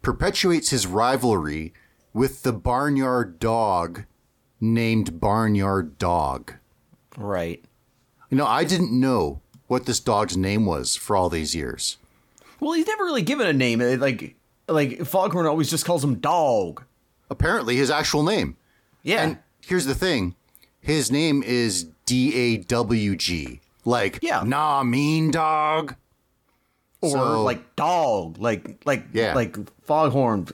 [0.00, 1.72] perpetuates his rivalry
[2.12, 4.04] with the barnyard dog
[4.60, 6.54] named Barnyard Dog.
[7.16, 7.64] right.
[8.30, 11.96] You know, I didn't know what this dog's name was for all these years.
[12.60, 13.78] Well, he's never really given a name.
[14.00, 14.34] Like,
[14.68, 16.84] like Foghorn always just calls him Dog.
[17.30, 18.56] Apparently, his actual name.
[19.02, 19.22] Yeah.
[19.22, 20.34] And here's the thing
[20.80, 23.60] his name is D A W G.
[23.86, 24.42] Like, Yeah.
[24.44, 25.94] nah, mean dog.
[27.00, 29.34] or so- like dog, like like Yeah.
[29.34, 30.48] like foghorn.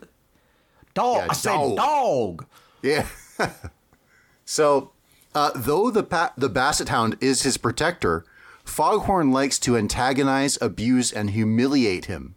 [0.95, 1.17] Dog.
[1.17, 1.77] Yeah, I said dog.
[1.77, 2.47] dog.
[2.83, 3.07] Yeah.
[4.45, 4.93] so,
[5.35, 8.25] uh, though the pa- the basset hound is his protector,
[8.65, 12.37] Foghorn likes to antagonize, abuse, and humiliate him.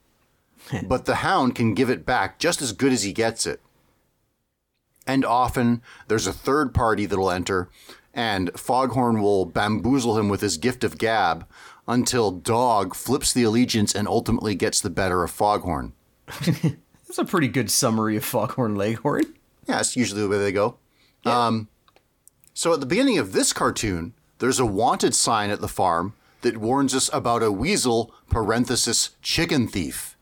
[0.84, 3.62] but the hound can give it back just as good as he gets it.
[5.06, 7.70] And often there's a third party that'll enter,
[8.13, 11.48] and Foghorn will bamboozle him with his gift of gab
[11.88, 15.93] until Dog flips the allegiance and ultimately gets the better of Foghorn.
[17.08, 19.24] That's a pretty good summary of Foghorn Leghorn.
[19.67, 20.78] Yeah, that's usually the way they go.
[21.26, 21.67] Um,
[22.54, 26.58] so at the beginning of this cartoon, there's a wanted sign at the farm that
[26.58, 30.15] warns us about a weasel parenthesis chicken thief.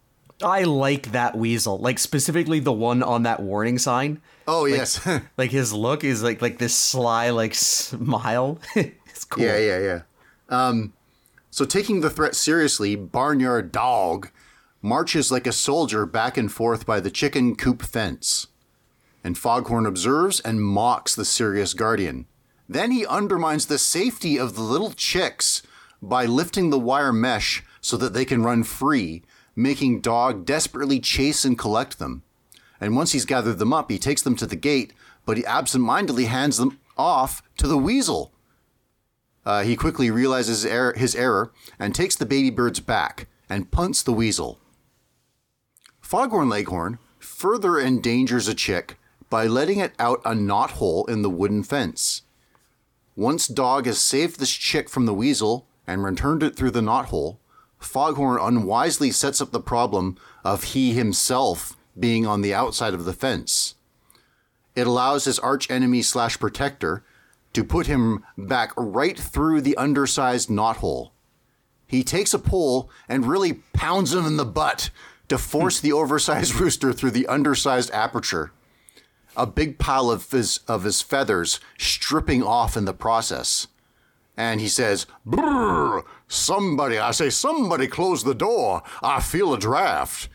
[0.43, 4.21] I like that weasel, like specifically the one on that warning sign.
[4.48, 5.06] Oh yes,
[5.38, 8.60] Like his look is like like this sly like smile.
[8.76, 9.43] it's cool.
[9.43, 10.02] yeah, yeah, yeah.
[10.50, 10.93] Um,
[11.52, 14.30] so taking the threat seriously, Barnyard Dog
[14.86, 18.48] marches like a soldier back and forth by the chicken coop fence.
[19.24, 22.28] And Foghorn observes and mocks the serious guardian.
[22.69, 25.63] Then he undermines the safety of the little chicks
[26.04, 29.24] by lifting the wire mesh so that they can run free,
[29.56, 32.21] making Dog desperately chase and collect them.
[32.80, 34.93] And once he's gathered them up, he takes them to the gate,
[35.26, 38.34] but he absentmindedly hands them off to the weasel.
[39.43, 44.04] Uh, he quickly realizes error, his error and takes the baby birds back and punts
[44.04, 44.60] the weasel.
[46.15, 48.97] Foghorn Leghorn further endangers a chick
[49.30, 52.21] by letting it out a knothole in the wooden fence.
[53.17, 57.39] Once Dog has saved this chick from the weasel and returned it through the knothole,
[57.80, 63.12] Foghorn unwisely sets up the problem of he himself being on the outside of the
[63.12, 63.75] fence.
[64.73, 67.04] It allows his arch enemy slash protector
[67.51, 71.12] to put him back right through the undersized knothole.
[71.86, 74.91] He takes a pole and really pounds him in the butt
[75.30, 78.52] to force the oversized rooster through the undersized aperture.
[79.38, 83.68] A big pile of his of his feathers stripping off in the process.
[84.38, 88.84] And he says, Brrr, somebody, I say, somebody close the door.
[89.02, 90.28] I feel a draft.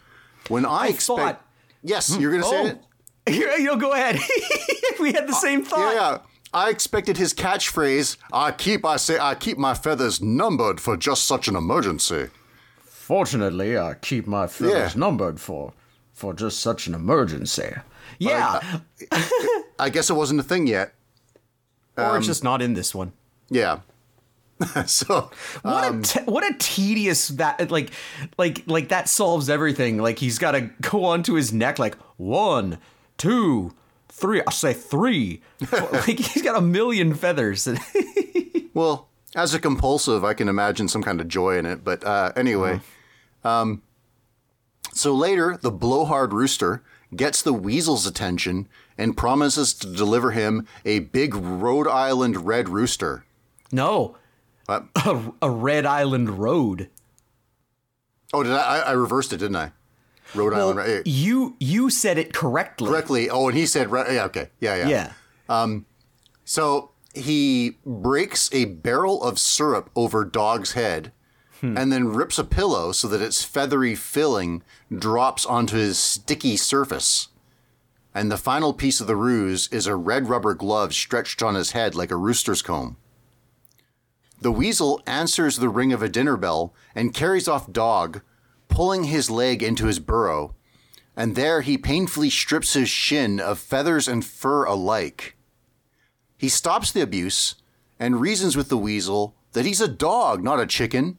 [0.48, 1.18] When I, expect.
[1.18, 1.44] thought-
[1.82, 2.78] Yes, you're going to say Oh, it?
[3.32, 4.18] Here, you go ahead.
[5.00, 5.94] we had the uh, same thought.
[5.94, 6.18] Yeah,
[6.52, 8.16] I expected his catchphrase.
[8.32, 12.28] I keep, I say, I keep my feathers numbered for just such an emergency.
[13.10, 15.00] Fortunately, I keep my feathers Yeah.
[15.00, 15.72] numbered for
[16.12, 17.72] for just such an emergency.
[18.20, 18.60] Yeah,
[19.80, 20.94] I guess it wasn't a thing yet.
[21.96, 23.10] or um, it's just not in this one.
[23.48, 23.80] Yeah.
[24.86, 25.30] so
[25.62, 27.90] What um, a te- what a tedious that like
[28.38, 29.98] like like that solves everything.
[29.98, 32.78] Like he's got to go onto his neck like one,
[33.18, 33.72] two,
[34.08, 34.40] three.
[34.46, 35.42] I'll say three.
[35.72, 37.66] like he's got a million feathers.
[38.74, 41.82] well, as a compulsive, I can imagine some kind of joy in it.
[41.82, 42.80] But uh, anyway,
[43.44, 43.82] um,
[44.92, 46.82] so later the blowhard rooster
[47.14, 53.24] gets the weasel's attention and promises to deliver him a big Rhode Island red rooster.
[53.72, 54.16] no,
[54.66, 54.84] What?
[55.06, 56.88] a, a Red Island Road.
[58.32, 58.58] Oh, did I?
[58.58, 59.72] I, I reversed it, didn't I?
[60.34, 60.78] Rhode Island.
[60.78, 62.88] Right, You you said it correctly.
[62.88, 63.28] correctly.
[63.30, 64.88] Oh, and he said, right, yeah, okay, yeah, yeah.
[64.88, 65.12] Yeah.
[65.48, 65.86] Um,
[66.44, 71.10] So he breaks a barrel of syrup over Dog's head
[71.60, 71.76] Hmm.
[71.76, 77.28] and then rips a pillow so that its feathery filling drops onto his sticky surface.
[78.14, 81.72] And the final piece of the ruse is a red rubber glove stretched on his
[81.72, 82.96] head like a rooster's comb.
[84.40, 88.22] The weasel answers the ring of a dinner bell and carries off Dog,
[88.68, 90.54] pulling his leg into his burrow.
[91.14, 95.36] And there he painfully strips his shin of feathers and fur alike.
[96.38, 97.56] He stops the abuse
[97.98, 101.18] and reasons with the weasel that he's a dog, not a chicken,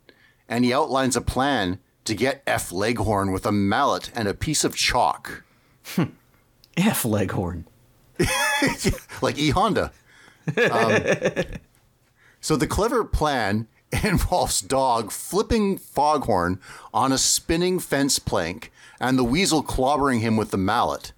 [0.52, 2.74] and he outlines a plan to get F.
[2.74, 5.44] Leghorn with a mallet and a piece of chalk.
[6.78, 7.66] F Leghorn.
[9.22, 9.94] like E Honda.
[10.72, 10.98] Um,
[12.42, 13.68] so the clever plan
[14.04, 16.60] involves Dog flipping Foghorn
[16.94, 21.14] on a spinning fence plank and the weasel clobbering him with the mallet.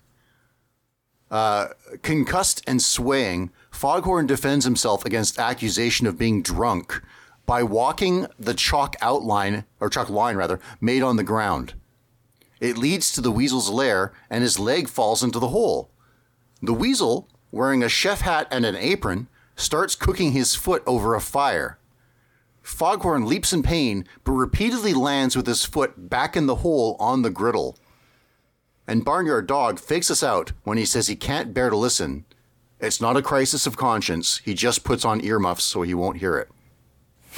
[1.31, 1.69] Uh,
[2.03, 7.01] concussed and swaying, Foghorn defends himself against accusation of being drunk
[7.45, 11.73] by walking the chalk outline, or chalk line rather, made on the ground.
[12.59, 15.89] It leads to the weasel's lair, and his leg falls into the hole.
[16.61, 21.21] The weasel, wearing a chef hat and an apron, starts cooking his foot over a
[21.21, 21.77] fire.
[22.61, 27.21] Foghorn leaps in pain, but repeatedly lands with his foot back in the hole on
[27.21, 27.77] the griddle.
[28.87, 32.25] And Barnyard Dog fakes us out when he says he can't bear to listen.
[32.79, 34.37] It's not a crisis of conscience.
[34.39, 36.49] He just puts on earmuffs so he won't hear it.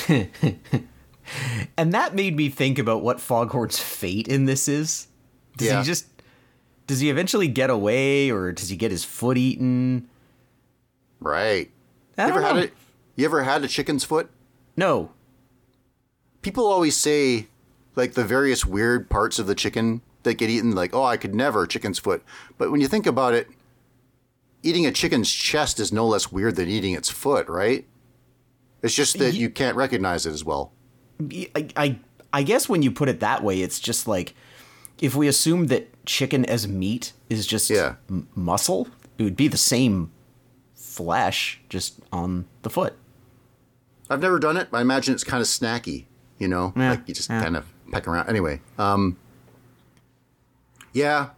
[1.77, 5.07] And that made me think about what Foghorn's fate in this is.
[5.57, 5.79] Does Yeah.
[5.79, 6.05] he just
[6.85, 10.07] does he eventually get away or does he get his foot eaten?
[11.19, 11.71] Right.
[12.15, 12.61] I You ever don't had know.
[12.61, 12.73] it?
[13.15, 14.29] You ever had a chicken's foot?
[14.77, 15.09] No.
[16.43, 17.47] People always say,
[17.95, 21.33] like the various weird parts of the chicken that get eaten, like, oh, I could
[21.33, 22.23] never chicken's foot.
[22.59, 23.47] But when you think about it,
[24.61, 27.85] eating a chicken's chest is no less weird than eating its foot, right?
[28.85, 30.71] It's just that Ye- you can't recognize it as well.
[31.19, 31.99] I, I
[32.31, 34.35] I guess when you put it that way, it's just like
[34.99, 37.95] if we assume that chicken as meat is just Yeah.
[38.09, 40.11] m- muscle, it would be the same
[40.75, 42.93] flesh just on the foot.
[44.09, 44.67] I've never done it.
[44.71, 46.05] I imagine it's kind of snacky,
[46.37, 47.41] you know, Yeah, like you just yeah.
[47.41, 48.29] kind of peck around.
[48.29, 49.17] Anyway, um,
[50.93, 51.29] yeah,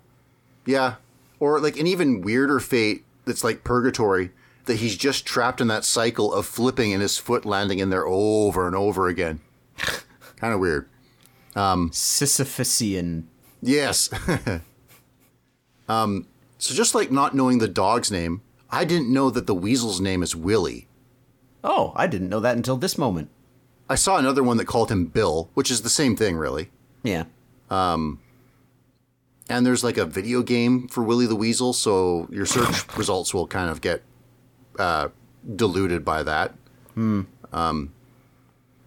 [0.66, 0.96] yeah,
[1.40, 4.32] or like an even weirder fate that's like purgatory
[4.68, 8.06] that he's just trapped in that cycle of flipping and his foot landing in there
[8.06, 9.42] over and over again.
[10.38, 10.88] kind of weird.
[11.56, 13.24] Um, Sisyphusian.
[13.62, 14.10] Yes.
[15.90, 16.28] um,
[16.58, 20.22] so just like not knowing the dog's name, I didn't know that the weasel's name
[20.22, 20.88] is Willie.
[21.64, 23.30] Oh, I didn't know that until this moment.
[23.90, 26.70] I saw another one that called him Bill, which is the same thing, really.
[27.04, 27.24] Yeah.
[27.70, 28.20] Um,
[29.50, 33.48] and there's like a video game for Willy the Weasel, so your search results will
[33.48, 34.04] kind of get
[34.78, 35.10] uh,
[35.56, 36.54] diluted by that.
[36.96, 37.94] Um,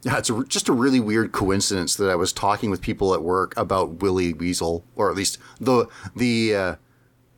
[0.02, 3.22] yeah, it's a, just a really weird coincidence that I was talking with people at
[3.22, 6.74] work about Willy Weasel, or at least the the uh,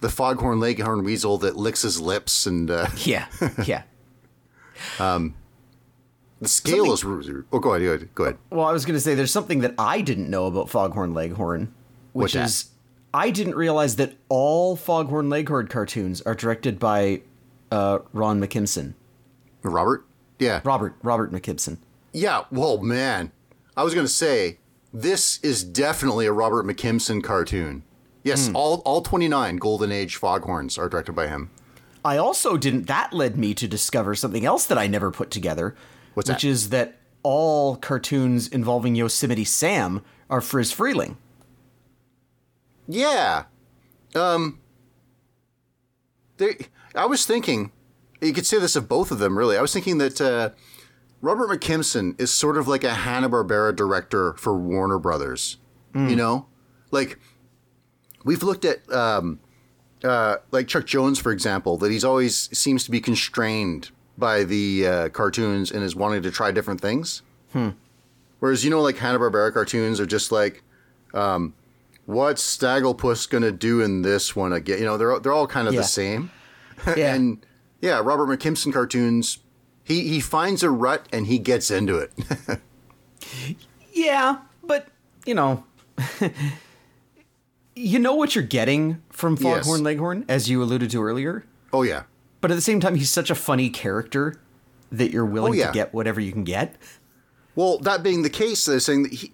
[0.00, 3.26] the foghorn leghorn weasel that licks his lips, and uh, Yeah.
[3.64, 3.82] Yeah.
[4.98, 7.04] the scale is.
[7.04, 8.38] Oh, go ahead, go ahead, go ahead.
[8.50, 11.72] Well, I was going to say there's something that I didn't know about Foghorn Leghorn,
[12.12, 12.44] which What's that?
[12.46, 12.70] is
[13.14, 17.22] I didn't realize that all Foghorn Leghorn cartoons are directed by
[17.72, 18.94] uh, Ron McKimson.
[19.62, 20.04] Robert,
[20.38, 21.78] yeah, Robert Robert McKimson.
[22.12, 23.32] Yeah, well, man,
[23.76, 24.58] I was going to say
[24.92, 27.84] this is definitely a Robert McKimson cartoon.
[28.24, 31.50] Yes, all all 29 Golden Age Foghorns are directed by him.
[32.04, 32.86] I also didn't.
[32.88, 35.74] That led me to discover something else that I never put together,
[36.14, 36.48] What's which that?
[36.48, 41.16] is that all cartoons involving Yosemite Sam are Friz Freleng.
[42.88, 43.44] Yeah.
[44.14, 44.58] Um
[46.36, 46.56] they
[46.94, 47.72] I was thinking
[48.20, 49.56] you could say this of both of them really.
[49.56, 50.50] I was thinking that uh,
[51.20, 55.58] Robert McKimson is sort of like a Hanna-Barbera director for Warner Brothers.
[55.94, 56.46] You know?
[56.90, 57.18] Like
[58.24, 59.40] we've looked at um
[60.04, 64.86] uh, like Chuck Jones, for example, that he's always seems to be constrained by the
[64.86, 67.22] uh, cartoons and is wanting to try different things.
[68.40, 70.62] Whereas you know, like Hanna Barbera cartoons are just like,
[71.14, 71.54] um,
[72.06, 74.78] what's Snagglepuss gonna do in this one again?
[74.80, 75.80] You know, they're they're all kind of Yeah.
[75.80, 76.30] the same.
[76.96, 77.14] Yeah.
[77.14, 77.44] And
[77.80, 79.38] yeah, Robert McKimson cartoons,
[79.84, 82.12] he he finds a rut and he gets into it.
[83.92, 84.88] Yeah, but
[85.26, 85.64] you know,
[87.74, 89.64] you know what you're getting from Yes.
[89.64, 91.44] Foghorn Leghorn, as you alluded to earlier.
[91.72, 92.04] oh yeah,
[92.40, 94.40] But at the same time, he's such a funny character
[94.90, 95.66] that you're willing Oh, yeah.
[95.68, 96.76] to get whatever you can get.
[97.54, 99.32] Well, that being the case, they're saying that he,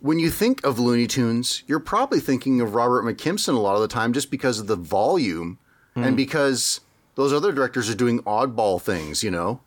[0.00, 3.82] when you think of Looney Tunes, you're probably thinking of Robert McKimson a lot of
[3.82, 5.58] the time just because of the volume
[5.96, 6.80] and because
[7.14, 9.60] those other directors are doing oddball things, you know?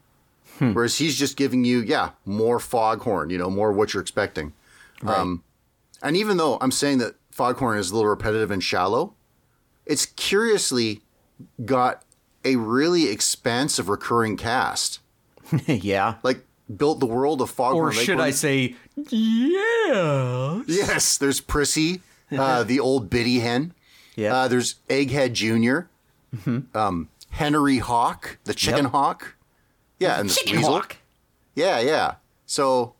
[0.59, 4.53] Whereas he's just giving you, yeah, more Foghorn, you know, more of what you're expecting.
[5.05, 5.43] Um,
[6.01, 9.13] and even though I'm saying that Foghorn is a little repetitive and shallow,
[9.85, 11.01] it's curiously
[11.65, 12.03] got
[12.45, 14.99] a really expansive recurring cast
[15.65, 16.15] yeah.
[16.23, 18.19] like built the world of Foghorn Or should.
[18.19, 18.75] I say,
[19.09, 20.61] yeah?
[20.67, 22.01] Yes, there's Prissy,
[22.31, 23.73] uh, the old biddy hen.
[24.15, 24.35] Yeah.
[24.35, 25.33] Uh, there's Egghead
[26.43, 28.91] junior Um, Henry Hawk, the chicken Yep.
[28.91, 29.35] hawk.
[29.99, 30.73] Yeah, and the Chicken weasel.
[30.73, 30.97] hawk.
[31.55, 32.15] Yeah, yeah.
[32.45, 32.93] So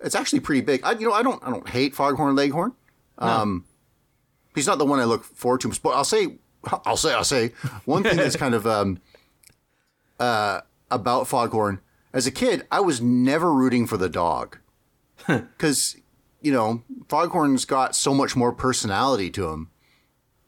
[0.00, 0.80] it's actually pretty big.
[0.84, 2.72] I, you know, I don't, I don't hate Foghorn Leghorn.
[3.18, 3.64] Um,
[4.54, 5.72] he's not the one I look forward to.
[5.82, 6.38] But I'll say,
[6.84, 7.52] I'll say, I'll say
[7.84, 9.00] one thing that's kind of um,
[10.18, 10.60] uh,
[10.90, 11.80] about Foghorn.
[12.12, 14.58] As a kid, I was never rooting for the dog
[15.26, 15.96] because
[16.40, 19.70] you know Foghorn's got so much more personality to him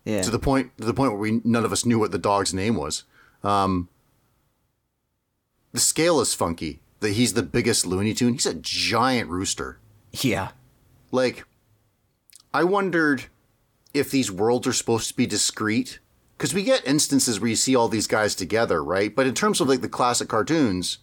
[0.05, 0.23] Yeah.
[0.23, 2.53] to the point to the point where we none of us knew what the dog's
[2.53, 3.05] name was.
[3.43, 3.89] Um,
[5.73, 6.81] the scale is funky.
[7.01, 8.33] That he's the biggest Looney Tune.
[8.35, 9.79] He's a giant rooster.
[10.13, 10.51] yeah.
[11.11, 11.45] Like,
[12.53, 13.27] I wondered
[13.93, 16.01] if these worlds are supposed to be discrete
[16.37, 19.15] because we get instances where you see all these guys together, right?
[19.15, 20.99] But in terms of like the classic cartoons,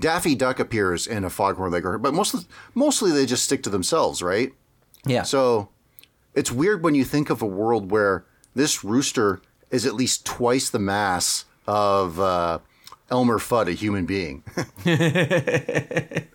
[0.00, 2.40] Daffy Duck appears in a Foghorn Leghorn, but mostly
[2.74, 4.52] mostly they just stick to themselves, right?
[5.06, 5.22] Yeah.
[5.22, 5.68] So
[6.34, 8.24] it's weird when you think of a world where
[8.54, 9.40] this rooster
[9.70, 12.58] is at least twice the mass of uh,
[13.10, 14.42] Elmer Fudd, a human being.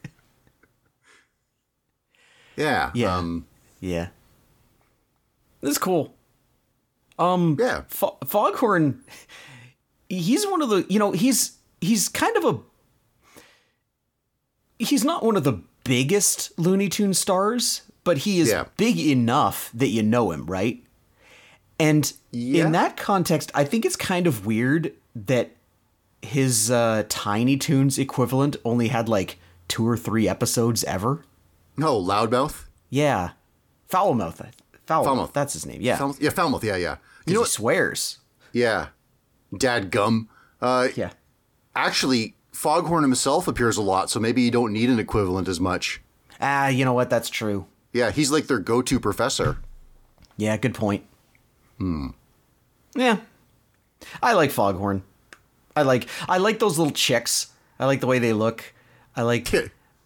[2.55, 2.91] yeah.
[2.93, 3.15] Yeah.
[3.18, 3.45] Um,
[3.80, 4.07] yeah.
[5.61, 6.13] This is cool.
[7.20, 7.82] Um, yeah.
[7.88, 9.03] Fo- Foghorn,
[10.09, 12.59] he's one of the, you know, he's he's kind of a
[14.80, 18.65] he's not one of the biggest Looney Tune stars, but he is Yeah.
[18.78, 20.84] big enough that you know him, right?
[21.80, 22.65] And Yeah.
[22.65, 25.51] in that context, I think it's kind of weird that
[26.21, 31.23] his uh, Tiny Toons equivalent only had like two or three episodes ever.
[31.75, 32.65] No, Loudmouth.
[32.89, 33.32] Yeah,
[33.91, 34.38] Fowlmouth.
[34.88, 35.05] Fowlmouth.
[35.05, 35.34] Fowlmouth.
[35.34, 35.82] That's his name.
[35.82, 36.21] Yeah, Fowlmouth.
[36.21, 36.63] Yeah, Fowlmouth.
[36.63, 36.95] Yeah, yeah.
[37.25, 37.49] You know he what?
[37.49, 38.17] swears.
[38.53, 38.88] Yeah.
[39.55, 40.30] Dad Gum.
[40.61, 41.11] Uh, Yeah.
[41.75, 46.01] actually, Foghorn himself appears a lot, so maybe you don't need an equivalent as much.
[46.41, 47.09] Ah, you know what?
[47.09, 47.67] That's true.
[47.93, 49.57] Yeah, he's like their go-to professor.
[50.38, 51.03] Yeah, good point.
[51.78, 52.07] Hmm.
[52.95, 53.17] Yeah,
[54.21, 55.03] I like Foghorn.
[55.75, 57.47] I like I like those little chicks.
[57.80, 58.73] I like the way they look.
[59.15, 59.53] I like.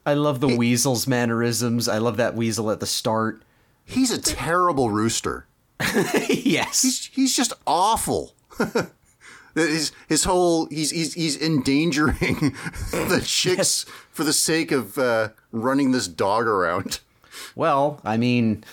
[0.05, 1.88] I love the weasel's mannerisms.
[1.88, 3.43] I love that weasel at the start.
[3.86, 5.45] He's a terrible rooster.
[6.30, 6.82] yes.
[6.82, 8.34] He's, he's just awful.
[9.55, 12.15] his, his whole he's he's he's endangering
[12.91, 16.99] the chicks for the sake of uh, running this dog around.
[17.55, 18.63] Well, I mean,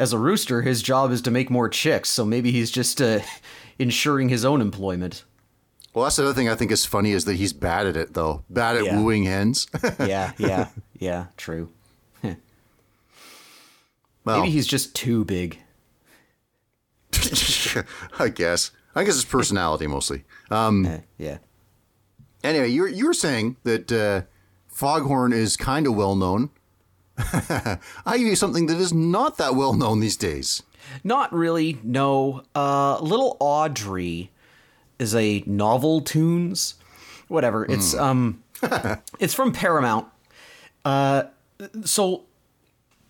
[0.00, 3.20] as a rooster, his job is to make more chicks, so maybe he's just uh,
[3.78, 5.24] ensuring his own employment.
[5.94, 8.14] Well, that's the other thing I think is funny is that he's bad at it
[8.14, 8.42] though.
[8.50, 9.00] Bad at Yeah.
[9.00, 9.66] wooing hens.
[10.00, 11.26] Yeah, yeah, yeah.
[11.36, 11.68] True.
[12.22, 12.36] well,
[14.40, 15.58] Maybe he's just too big.
[18.18, 18.70] I guess.
[18.94, 20.24] I guess it's personality mostly.
[20.50, 21.38] Um, Eh, yeah.
[22.42, 24.22] anyway, you were, you were saying that uh,
[24.68, 26.50] Foghorn is kind of well known.
[28.06, 30.62] I give you something that is not that well known these days.
[31.04, 31.78] Not really.
[31.82, 32.42] No.
[32.54, 34.30] Uh, Little Audrey
[34.98, 36.74] is a Noveltoons.
[37.28, 37.64] Whatever.
[37.64, 38.42] It's um,
[39.20, 40.08] it's from Paramount.
[40.84, 41.24] Uh,
[41.84, 42.24] so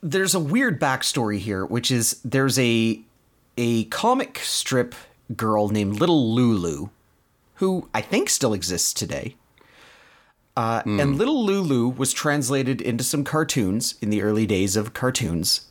[0.03, 3.01] there's a weird backstory here, which is there's a
[3.57, 4.95] a comic strip
[5.37, 6.89] girl named Little Lulu,
[7.55, 9.37] who I think still exists today.
[10.57, 15.67] Uh, And Little Lulu was translated into some cartoons in the early days of cartoons.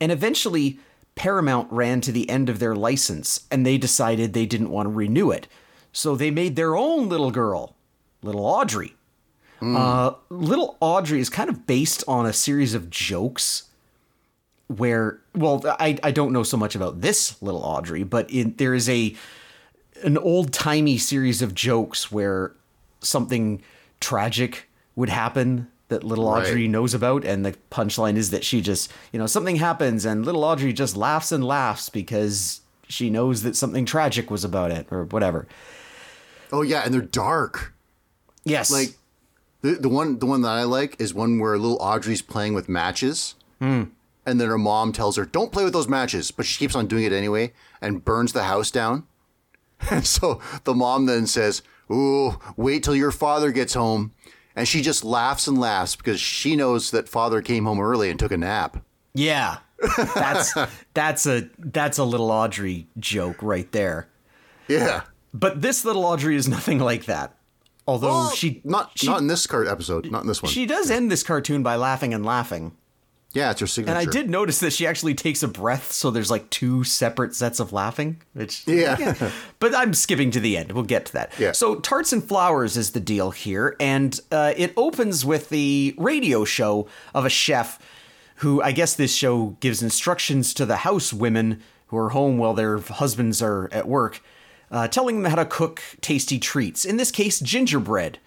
[0.00, 0.78] And eventually,
[1.14, 4.90] Paramount ran to the end of their license and they decided they didn't want to
[4.90, 5.46] renew it.
[5.92, 7.74] So they made their own little girl,
[8.22, 8.94] Little Audrey.
[9.60, 13.64] Uh, little Audrey is kind of based on a series of jokes
[14.66, 18.74] where, well, I, I don't know so much about this Little Audrey, but in, there
[18.74, 19.14] is a
[20.02, 22.54] an old timey series of jokes where
[23.00, 23.62] something
[24.02, 26.46] tragic would happen that little Right.
[26.46, 30.24] Audrey knows about, and the punchline is that she just, you know, something happens and
[30.24, 34.86] little Audrey just laughs and laughs because she knows that something tragic was about it
[34.90, 35.46] or whatever.
[36.50, 37.74] Oh yeah, and they're dark.
[38.44, 38.70] Yes.
[38.70, 38.96] Like
[39.62, 42.68] the the one the one that I like is one where little Audrey's playing with
[42.68, 43.34] matches.
[43.60, 43.84] Hmm.
[44.24, 46.86] And then her mom tells her, "Don't play with those matches," but she keeps on
[46.86, 49.06] doing it anyway and burns the house down.
[49.90, 51.60] And so the mom then says,
[51.92, 54.12] "Ooh, wait till your father gets home."
[54.54, 58.18] And she just laughs and laughs because she knows that father came home early and
[58.18, 58.84] took a nap.
[59.14, 59.58] yeah.
[60.14, 60.54] That's
[60.94, 64.08] that's a that's a little Audrey joke right there.
[64.68, 65.02] Yeah.
[65.34, 67.34] But this little Audrey is nothing like that.
[67.86, 70.52] Although she not she, not in this card episode, not in this one.
[70.52, 72.76] she does end this cartoon by laughing and laughing.
[73.34, 73.98] Yeah, it's her signature.
[73.98, 77.34] And I did notice that she actually takes a breath, so there's like two separate
[77.34, 79.30] sets of laughing, which Yeah.
[79.58, 80.72] but I'm skipping to the end.
[80.72, 81.32] We'll get to that.
[81.38, 81.52] Yeah.
[81.52, 86.44] So tarts and flowers is the deal here, and uh, it opens with the radio
[86.44, 87.78] show of a chef
[88.36, 92.54] who I guess this show gives instructions to the house women who are home while
[92.54, 94.20] their husbands are at work,
[94.70, 96.84] uh, telling them how to cook tasty treats.
[96.84, 98.18] In this case, gingerbread.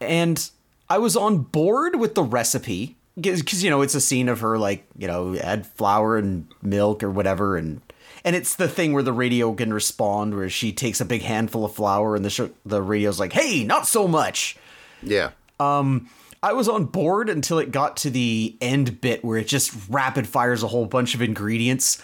[0.00, 0.50] And
[0.88, 4.58] I was on board with the recipe because you know it's a scene of her
[4.58, 7.80] like you know add flour and milk or whatever and
[8.24, 11.64] and it's the thing where the radio can respond where she takes a big handful
[11.64, 14.56] of flour and the sh- the radio's like hey not so much
[15.02, 15.30] Yeah.
[15.58, 16.08] Um,
[16.42, 20.26] I was on board until it got to the end bit where it just rapid
[20.26, 22.02] fires a whole bunch of ingredients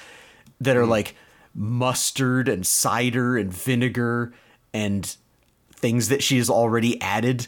[0.60, 0.90] that are mm-hmm.
[0.90, 1.16] like
[1.54, 4.34] mustard and cider and vinegar
[4.74, 5.16] and
[5.72, 7.46] things that she has already added.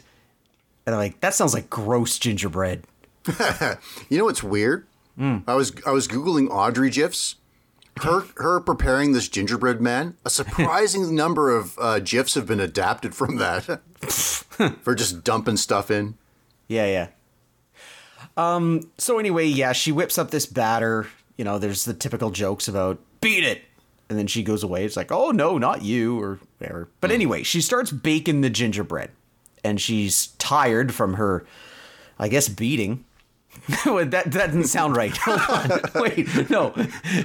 [0.85, 2.83] And I'm like, that sounds like gross gingerbread.
[4.09, 4.87] You know what's weird?
[5.17, 5.39] Hmm.
[5.47, 7.35] I was I was googling Audrey gifs.
[8.01, 10.15] Her her preparing this gingerbread man.
[10.25, 13.81] A surprising number of uh, gifs have been adapted from that
[14.81, 16.15] for just dumping stuff in.
[16.67, 17.07] Yeah, yeah.
[18.37, 21.07] Um, so anyway, yeah, she whips up this batter.
[21.35, 23.63] You know, there's the typical jokes about beat it.
[24.09, 24.85] And then she goes away.
[24.85, 26.89] It's like, oh no, not you, or whatever.
[27.01, 29.11] But anyway, she starts baking the gingerbread.
[29.63, 31.45] And she's tired from her,
[32.17, 33.03] I guess, beating.
[33.85, 35.15] that, that doesn't sound right.
[35.23, 35.79] Hold on.
[36.01, 36.69] Wait, no.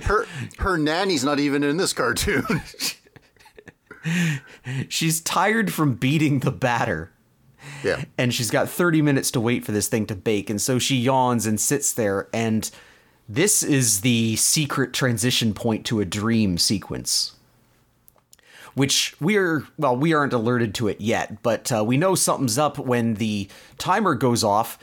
[0.04, 0.26] Her
[0.58, 2.44] her nanny's not even in this cartoon.
[4.88, 7.10] She's tired from beating the batter.
[7.82, 8.04] yeah.
[8.18, 10.96] and she's got 30 minutes to wait for this thing to bake and so she
[10.96, 12.70] yawns and sits there and
[13.26, 17.36] this is the secret transition point to a dream sequence
[18.74, 22.78] which we're well we aren't alerted to it yet but uh, we know something's up
[22.78, 24.78] when the timer goes off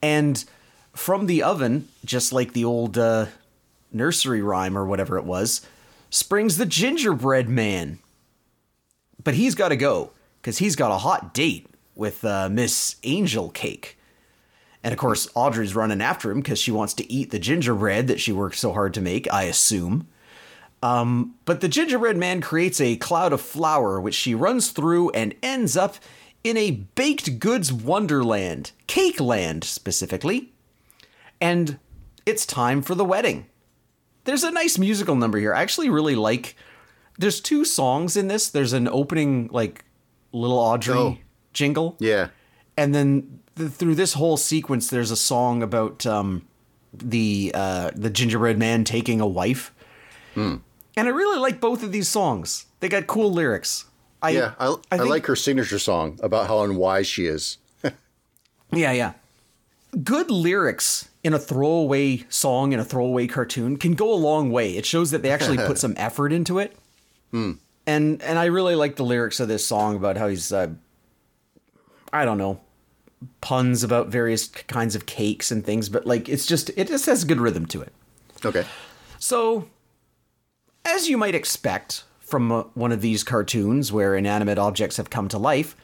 [0.00, 0.46] and
[0.92, 3.26] from the oven just like the old uh,
[3.92, 5.66] nursery rhyme or whatever it was
[6.10, 7.98] springs the gingerbread man
[9.24, 13.50] but he's got to go because he's got a hot date with uh, Miss Angel
[13.50, 13.98] Cake.
[14.82, 18.20] And of course, Audrey's running after him because she wants to eat the gingerbread that
[18.20, 20.08] she worked so hard to make, I assume.
[20.82, 25.34] Um, but the gingerbread man creates a cloud of flour, which she runs through and
[25.40, 25.96] ends up
[26.42, 30.51] in a baked goods wonderland, Cake Land specifically.
[31.42, 31.78] And
[32.24, 33.46] it's time for the wedding.
[34.24, 35.52] There's a nice musical number here.
[35.52, 36.56] I actually really like.
[37.18, 38.48] There's two songs in this.
[38.48, 39.84] There's an opening like
[40.32, 41.18] little Audrey Oh.
[41.52, 42.28] jingle, Yeah.
[42.76, 46.46] and then th- through this whole sequence, there's a song about um,
[46.94, 49.74] the uh, the gingerbread man taking a wife,
[50.34, 50.56] Hmm.
[50.96, 52.66] and I really like both of these songs.
[52.80, 53.86] They got cool lyrics.
[54.22, 54.52] I, Yeah.
[54.58, 57.58] I, I, think- like her signature song about how unwise she is.
[58.72, 59.12] Yeah, yeah.
[60.02, 64.76] Good lyrics in a throwaway song in a throwaway cartoon can go a long way.
[64.76, 66.76] It shows that they actually put some effort into it.
[67.86, 70.70] And and I really like the lyrics of this song about how he's uh,
[72.12, 72.60] I don't know
[73.40, 77.22] puns about various kinds of cakes and things, but like it's just it just has
[77.22, 77.92] a good rhythm to it.
[78.44, 78.64] Okay.
[79.18, 79.68] So,
[80.84, 85.28] as you might expect from uh, one of these cartoons where inanimate objects have come
[85.28, 85.76] to life,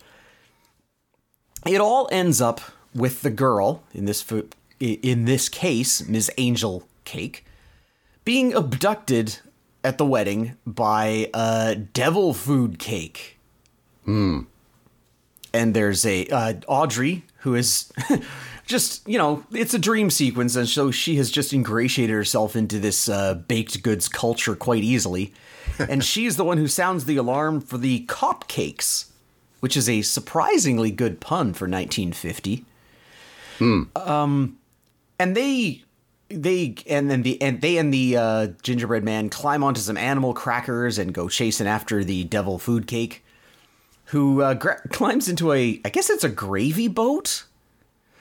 [1.67, 2.61] it all ends up
[2.95, 4.23] with the girl in this
[4.81, 6.31] in this case, Ms.
[6.39, 7.45] Angel Cake,
[8.25, 9.39] being abducted
[9.85, 13.39] at the wedding by a devil food cake.
[15.53, 17.91] And there's a uh, Audrey who is
[18.67, 22.79] just you know it's a dream sequence, and so she has just ingratiated herself into
[22.79, 25.33] this uh, baked goods culture quite easily,
[25.79, 29.11] and she's the one who sounds the alarm for the cop cakes,
[29.61, 32.65] which is a surprisingly good pun for 1950.
[33.59, 33.83] Hmm.
[33.97, 34.59] Um,
[35.19, 35.83] and they
[36.29, 40.35] they and then the and they and the uh, gingerbread man climb onto some animal
[40.35, 43.25] crackers and go chasing after the devil food cake
[44.07, 47.45] who uh, gra- climbs into a I guess it's a gravy boat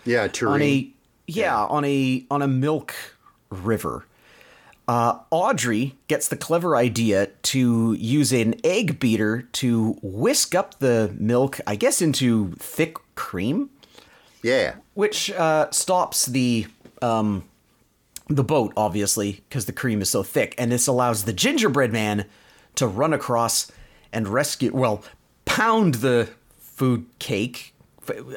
[0.05, 0.89] Yeah, on a
[1.27, 2.93] yeah, on a on a milk
[3.49, 4.05] river.
[4.87, 11.13] Uh, Audrey gets the clever idea to use an egg beater to whisk up the
[11.19, 13.69] milk, I guess, into thick cream,
[14.41, 14.75] yeah.
[14.93, 16.67] which uh, stops the
[17.01, 17.43] um,
[18.29, 22.25] the boat, obviously, because the cream is so thick, and this allows the gingerbread man
[22.75, 23.71] to run across
[24.11, 24.71] and rescue.
[24.73, 25.03] Well,
[25.45, 26.29] pound the
[26.59, 27.73] food cake.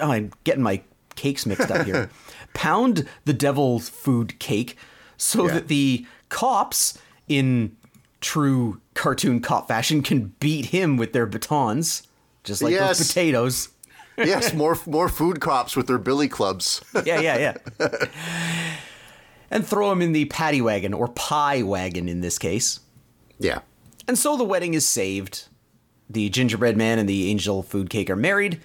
[0.00, 0.82] I'm getting my
[1.16, 2.10] cakes mixed up here.
[2.54, 4.76] pound the devil's food cake
[5.16, 5.54] so Yeah.
[5.54, 6.98] that the cops,
[7.28, 7.76] in
[8.20, 12.02] true cartoon cop fashion, can beat him with their batons,
[12.44, 12.98] just like Yes.
[12.98, 13.68] those potatoes.
[14.26, 16.82] Yes, more more food cops with their billy clubs.
[17.04, 18.06] yeah, yeah, yeah.
[19.50, 22.80] and throw him in the paddy wagon, or pie wagon in this case.
[23.38, 23.60] Yeah.
[24.06, 25.48] And so the wedding is saved.
[26.08, 28.60] The gingerbread man and the angel food cake are married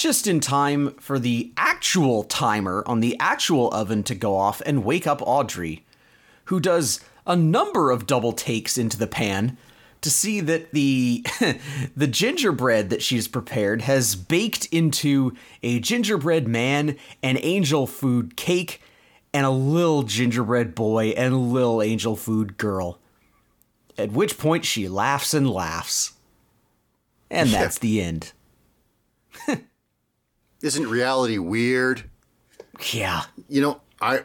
[0.00, 4.84] just in time for the actual timer on the actual oven to go off and
[4.84, 5.84] wake up Audrey,
[6.44, 9.58] who does a number of double takes into the pan
[10.02, 11.24] to see that the
[11.96, 15.32] the gingerbread that she's prepared has baked into
[15.62, 18.80] a gingerbread man, an angel food cake,
[19.32, 22.98] and a little gingerbread boy and a little angel food girl.
[23.98, 26.12] At which point she laughs and laughs.
[27.30, 28.32] And that's the end.
[30.62, 32.04] Isn't reality weird?
[32.92, 33.24] Yeah.
[33.48, 34.24] You know, I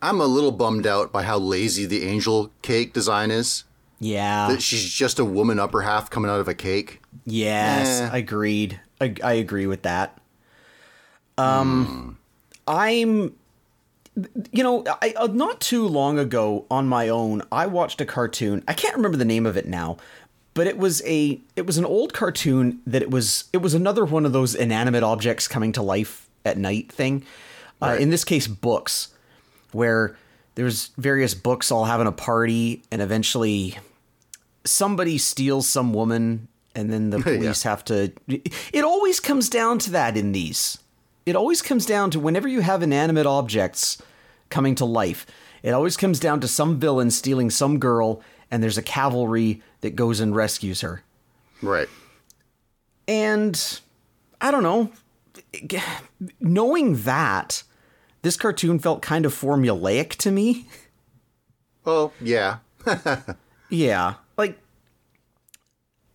[0.00, 3.64] I'm a little bummed out by how lazy the angel cake design is.
[3.98, 4.48] Yeah.
[4.48, 7.00] That she's just a woman upper half coming out of a cake.
[7.24, 8.10] Yes, Eh.
[8.18, 8.80] agreed.
[9.00, 10.18] I, I agree with that.
[11.38, 12.18] Um,
[12.66, 13.34] I'm,
[14.52, 18.62] you know, I uh, not too long ago on my own, I watched a cartoon.
[18.66, 19.98] I can't remember the name of it now,
[20.54, 24.04] but it was a it was an old cartoon that it was it was another
[24.04, 27.24] one of those inanimate objects coming to life at night thing.
[27.82, 29.08] Uh, in this case, books,
[29.72, 30.16] where
[30.54, 33.76] there's various books all having a party, and eventually
[34.66, 39.90] somebody steals some woman and then the police have to it always comes down to
[39.92, 40.78] that in these.
[41.24, 44.00] It always comes down to whenever you have inanimate objects
[44.50, 45.26] coming to life
[45.62, 49.96] it always comes down to some villain stealing some girl and there's a cavalry that
[49.96, 51.02] goes and rescues her.
[51.62, 51.88] Right.
[53.08, 53.80] and
[54.40, 54.92] i don't know
[56.40, 57.62] knowing that
[58.22, 60.66] this cartoon felt kind of formulaic to me.
[61.84, 62.58] Oh, yeah.
[63.68, 64.14] Yeah,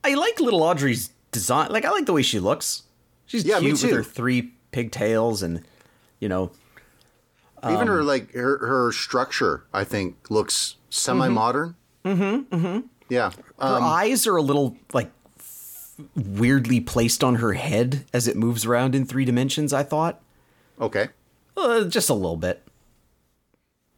[0.04, 1.72] I like little Audrey's design.
[1.72, 2.84] Like I like the way she looks.
[3.26, 5.64] She's Yeah, cute with her three pigtails and
[6.20, 6.52] you know,
[7.64, 11.76] Even Um, her like her, her structure, I think, looks semi-modern.
[12.06, 12.56] Mm-hmm.
[12.56, 12.88] Mm-hmm.
[13.10, 13.32] Yeah.
[13.32, 15.12] her Um, eyes are a little like
[16.16, 19.72] weirdly placed on her head as it moves around in three dimensions.
[19.74, 20.20] I thought
[20.80, 21.10] okay.
[21.56, 22.64] uh, just a little bit.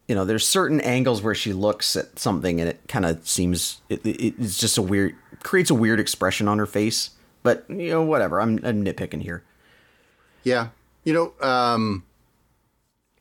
[0.06, 3.80] You know, there's certain angles where she looks at something and it kind of seems
[3.88, 5.14] it, it, it's just a weird
[5.44, 7.10] creates a weird expression on her face.
[7.44, 8.40] But you know, whatever.
[8.40, 9.44] I'm, I'm nitpicking here.
[10.42, 10.68] Yeah.
[11.04, 12.04] You know, um,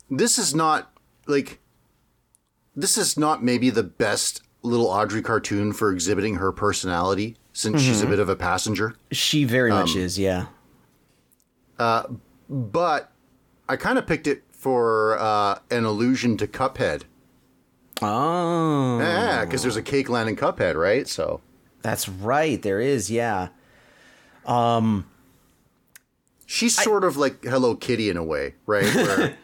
[0.09, 0.91] this is not
[1.28, 1.59] like
[2.76, 7.97] this is not maybe the best little Audrey cartoon for exhibiting her personality since she's
[7.97, 8.07] Mm-hmm.
[8.07, 8.95] a bit of a passenger.
[9.11, 10.45] She very Um, much is, yeah.
[11.78, 13.11] But
[13.69, 17.03] I kind of picked it for uh, an allusion to Cuphead.
[18.01, 21.07] Oh, Yeah, because there's a cake landing Cuphead, right?
[21.07, 21.41] So
[21.84, 22.59] that's right.
[22.61, 23.49] There is, yeah.
[24.45, 25.05] Um,
[26.45, 28.84] she's sort of like Hello Kitty in a way, right?
[28.95, 29.38] Where,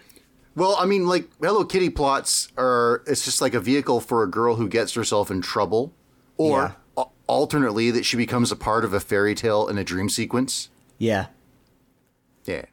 [0.55, 4.27] well, I mean, like Hello Kitty plots are it's just like a vehicle for a
[4.29, 5.93] girl who gets herself in trouble,
[6.37, 6.71] or Yeah.
[6.97, 10.69] al- alternately that she becomes a part of a fairy tale in a dream sequence.
[10.97, 11.27] Yeah.
[12.45, 12.65] Yeah,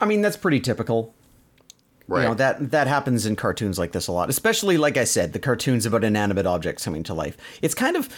[0.00, 1.14] I mean, that's pretty typical.
[2.06, 2.22] right.
[2.22, 4.30] You know, that that happens in cartoons like this a lot.
[4.30, 7.36] Especially like I said, the cartoons about inanimate objects coming to life.
[7.60, 8.08] It's kind of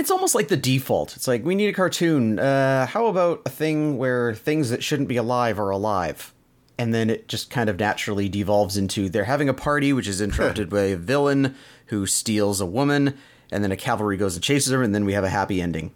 [0.00, 1.14] it's almost like the default.
[1.14, 2.38] It's like we need a cartoon.
[2.38, 6.32] Uh, how about a thing where things that shouldn't be alive are alive?
[6.78, 10.22] And then it just kind of naturally devolves into they're having a party, which is
[10.22, 11.54] interrupted by a villain
[11.86, 13.18] who steals a woman,
[13.52, 15.92] and then a cavalry goes and chases her, and then we have a happy ending.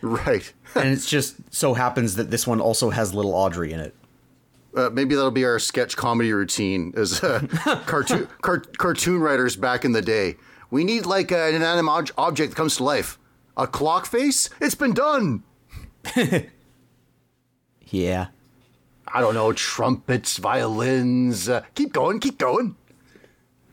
[0.00, 0.50] right.
[0.74, 3.94] and it's just so happens that this one also has little Audrey in it.
[4.74, 7.40] Uh, maybe that'll be our sketch comedy routine as uh,
[7.86, 10.36] cartoon car- cartoon writers back in the day.
[10.70, 13.18] We need like an inanimate object that comes to life.
[13.56, 14.48] A clock face?
[14.60, 15.42] It's been done.
[17.90, 18.28] Yeah.
[19.12, 21.48] I don't know, trumpets, violins.
[21.48, 22.76] Uh, keep going, keep going.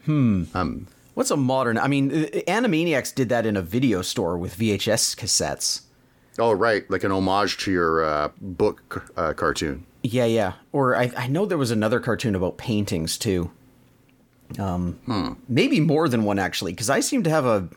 [0.06, 0.46] Hmm.
[0.54, 1.78] Um, What's a modern?
[1.78, 5.82] I mean, uh, Animaniacs did that in a video store with VHS cassettes.
[6.40, 9.86] Oh, right, like an homage to your uh, book uh, cartoon.
[10.04, 10.54] Yeah, yeah.
[10.72, 13.52] Or I, I know there was another cartoon about paintings too.
[14.60, 17.70] Um, maybe more than one actually, because I seem to have a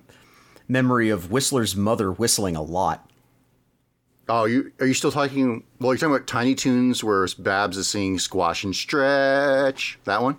[0.68, 3.10] memory of Whistler's mother whistling a lot.
[4.28, 5.64] Oh, you are you still talking?
[5.80, 10.36] Well, you're talking about Tiny Toons, where Babs is singing "Squash and Stretch." That one.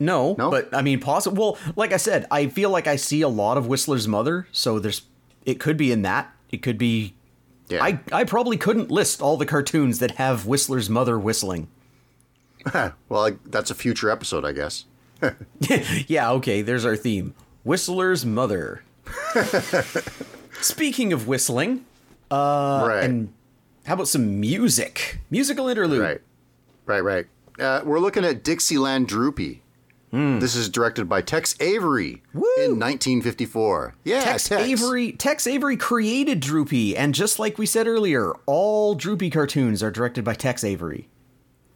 [0.00, 0.50] No, No?
[0.50, 1.52] but I mean, possible.
[1.66, 4.78] Well, like I said, I feel like I see a lot of Whistler's mother, so
[4.78, 5.02] there's
[5.44, 6.34] it could be in that.
[6.50, 7.14] It could be.
[7.68, 7.84] Yeah.
[7.84, 11.68] I I probably couldn't list all the cartoons that have Whistler's mother whistling.
[13.08, 14.84] Well, I, that's a future episode, I guess.
[16.08, 17.34] Yeah, okay, there's our theme.
[17.62, 18.82] Whistler's mother.
[20.60, 21.84] Speaking of whistling,
[22.30, 23.00] right.
[23.02, 23.32] and
[23.84, 25.20] how about some music?
[25.30, 26.00] Musical interlude.
[26.00, 26.20] right.
[26.86, 27.00] Right.
[27.00, 27.26] Right.
[27.58, 29.62] Uh, we're looking at Dixieland Droopy.
[30.12, 33.94] This is directed by Tex Avery in 1954.
[34.02, 39.30] Yeah, Tex, Avery Tex Avery created Droopy, and just like we said earlier, all Droopy
[39.30, 41.08] cartoons are directed by Tex Avery.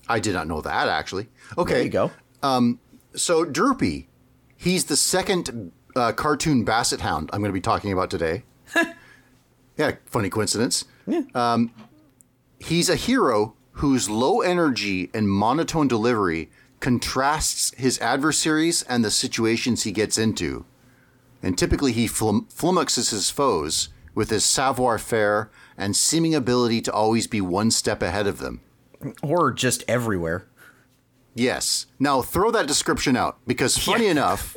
[0.09, 1.29] I did not know that actually.
[1.57, 2.11] Okay, There you go.
[3.17, 4.09] So Droopy,
[4.57, 8.45] he's the second uh, cartoon Basset Hound I'm going to be talking about today.
[9.77, 10.85] yeah, funny coincidence.
[11.07, 11.23] Yeah.
[11.35, 11.73] Um,
[12.59, 16.51] he's a hero whose low energy and monotone delivery
[16.81, 20.65] contrasts his adversaries and the situations he gets into.
[21.43, 26.93] And typically he flum- flummoxes his foes with his savoir faire and seeming ability to
[26.93, 28.61] always be one step ahead of them.
[29.23, 30.47] Or just everywhere.
[31.35, 31.87] Yes.
[31.99, 34.57] Now throw that description out because funny enough,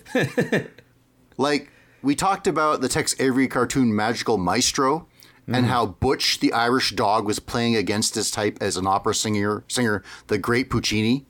[1.38, 1.72] like
[2.02, 5.08] we talked about the Tex Avery cartoon Magical Maestro
[5.48, 5.70] and mm.
[5.70, 10.04] how Butch the Irish dog was playing against his type as an opera singer, singer
[10.28, 11.26] the great Puccini.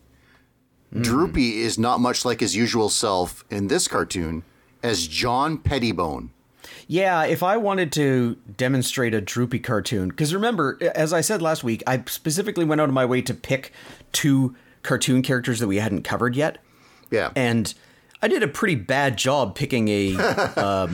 [0.93, 1.03] Mm.
[1.03, 4.43] Droopy is not much like his usual self in this cartoon
[4.83, 6.31] as John Pettibone.
[6.87, 11.63] Yeah, if I wanted to demonstrate a Droopy cartoon, because remember, as I said last
[11.63, 13.71] week, I specifically went out of my way to pick
[14.11, 16.57] two cartoon characters that we hadn't covered yet,
[17.11, 17.31] Yeah.
[17.35, 17.73] and
[18.21, 20.15] I did a pretty bad job picking a.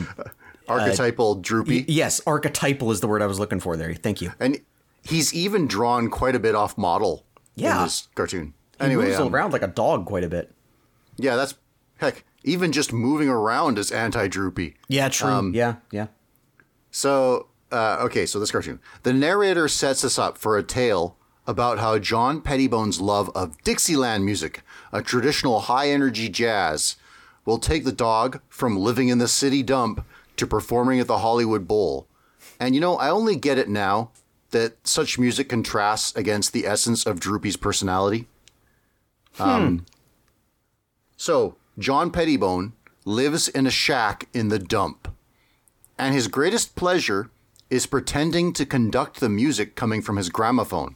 [0.68, 1.84] Archetypal Droopy.
[1.88, 3.92] yes, archetypal is the word I was looking for there.
[3.94, 4.32] Thank you.
[4.40, 4.60] And
[5.06, 7.76] he's even drawn quite a bit off model Yeah.
[7.78, 8.54] in this cartoon.
[8.78, 10.50] He Anyway, moves um, around like a dog quite a bit.
[11.16, 11.54] Yeah, that's
[11.98, 12.24] heck.
[12.44, 14.76] Even just moving around is anti-droopy.
[14.86, 15.30] Yeah, true.
[15.30, 16.08] Um, yeah, yeah.
[16.90, 18.80] So, uh, okay, so this cartoon.
[19.02, 21.16] The narrator sets us up for a tale
[21.46, 26.96] about how John Pettibone's love of Dixieland music, a traditional high-energy jazz,
[27.44, 31.66] will take the dog from living in the city dump to performing at the Hollywood
[31.66, 32.06] Bowl.
[32.60, 34.10] And you know, I only get it now
[34.50, 38.28] that such music contrasts against the essence of Droopy's personality.
[39.38, 39.84] Um,
[41.16, 42.72] so, John Pettibone
[43.04, 45.08] lives in a shack in the dump,
[45.98, 47.30] and his greatest pleasure
[47.68, 50.94] is pretending to conduct the music coming from his gramophone.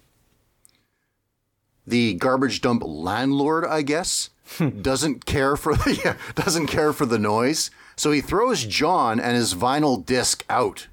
[1.84, 4.30] The garbage dump landlord, I guess,
[4.80, 9.36] doesn't care for the yeah, doesn't care for the noise, so he throws John and
[9.36, 10.86] his vinyl disc out.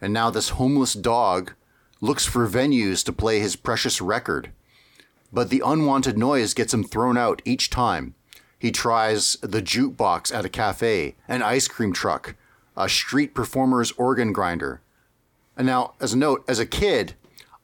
[0.00, 1.52] And now this homeless dog
[2.00, 4.50] looks for venues to play his precious record.
[5.32, 8.14] But the unwanted noise gets him thrown out each time.
[8.60, 12.34] He tries the jukebox at a cafe, an ice cream truck,
[12.76, 14.82] a street performer's organ grinder.
[15.56, 17.14] And now, as a note, as a kid,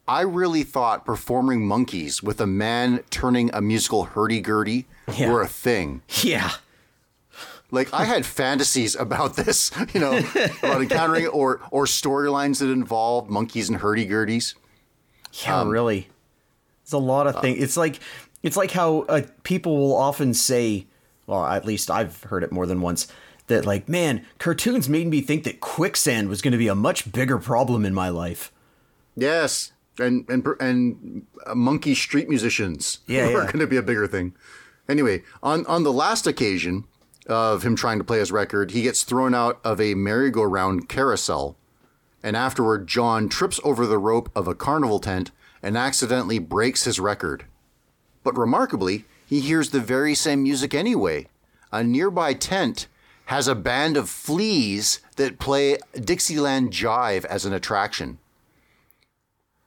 [0.09, 5.31] I really thought performing monkeys with a man turning a musical hurdy-gurdy Yeah.
[5.31, 6.01] were a thing.
[6.23, 6.51] Yeah.
[7.71, 10.17] Like I had fantasies about this, you know,
[10.63, 14.55] about encountering or or storylines that involved monkeys and hurdy-gurdies.
[15.45, 16.09] Yeah, Um, really.
[16.85, 17.61] There's a lot uh, of things.
[17.63, 17.99] It's like
[18.47, 20.87] it's like how uh, people will often say,
[21.27, 23.09] well, at least I've heard it more than once,
[23.49, 27.11] that like, man, cartoons made me think that quicksand was going to be a much
[27.13, 28.53] bigger problem in my life.
[29.17, 33.47] Yes, and and and uh, monkey street musicians Yeah, were yeah.
[33.47, 34.35] going to be a bigger thing.
[34.89, 36.85] Anyway, on on the last occasion
[37.27, 41.57] of him trying to play his record, he gets thrown out of a merry-go-round carousel,
[42.23, 45.33] and afterward, John trips over the rope of a carnival tent
[45.63, 47.45] and accidentally breaks his record.
[48.27, 51.29] But remarkably, he hears the very same music anyway.
[51.71, 52.89] A nearby tent
[53.27, 58.19] has a band of fleas that play Dixieland Jive as an attraction.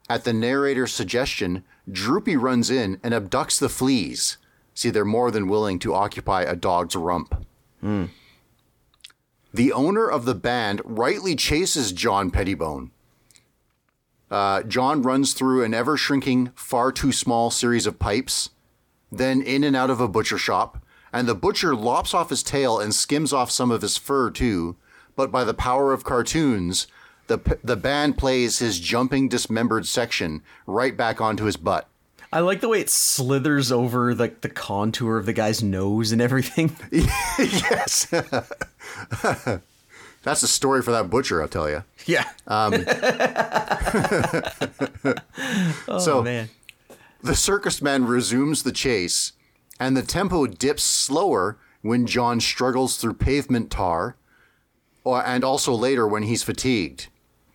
[0.09, 4.35] At the narrator's suggestion, Droopy runs in and abducts the fleas.
[4.73, 7.45] See, they're more than willing to occupy a dog's rump.
[7.79, 8.07] Hmm.
[9.53, 12.91] The owner of the band rightly chases John Pettibone.
[14.29, 18.49] Uh, John runs through an ever shrinking, far too small series of pipes,
[19.11, 22.79] then in and out of a butcher shop, and the butcher lops off his tail
[22.79, 24.75] and skims off some of his fur too.
[25.15, 26.87] But by the power of cartoons,
[27.27, 31.87] the, p- the band plays his jumping, dismembered section right back onto his butt.
[32.31, 36.21] I like the way it slithers over like the contour of the guy's nose and
[36.21, 36.75] everything.
[36.91, 38.07] yes.
[40.23, 41.83] That's the story for that butcher, I'll tell you.
[42.05, 42.25] yeah.
[42.47, 42.73] Um,
[45.87, 46.49] oh so man.
[47.23, 49.33] the circus man resumes the chase,
[49.79, 54.15] and the tempo dips slower when John struggles through pavement tar,
[55.03, 57.07] or, and also later when he's fatigued.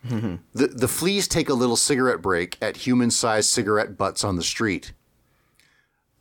[0.07, 0.35] Mm-hmm.
[0.53, 4.43] the, the fleas take a little cigarette break at human sized cigarette butts on the
[4.43, 4.91] street.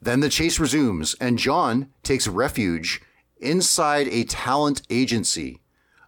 [0.01, 3.03] Then the chase resumes, and John takes refuge
[3.39, 5.61] inside a talent agency.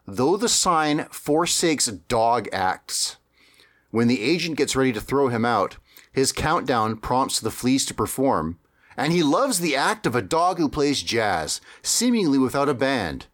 [0.07, 3.17] Though the sign forsakes dog acts,
[3.91, 5.79] when the agent gets ready to throw him out,
[6.13, 8.59] his countdown prompts the fleas to perform,
[8.97, 13.27] and he loves the act of a dog who plays jazz, seemingly without a band.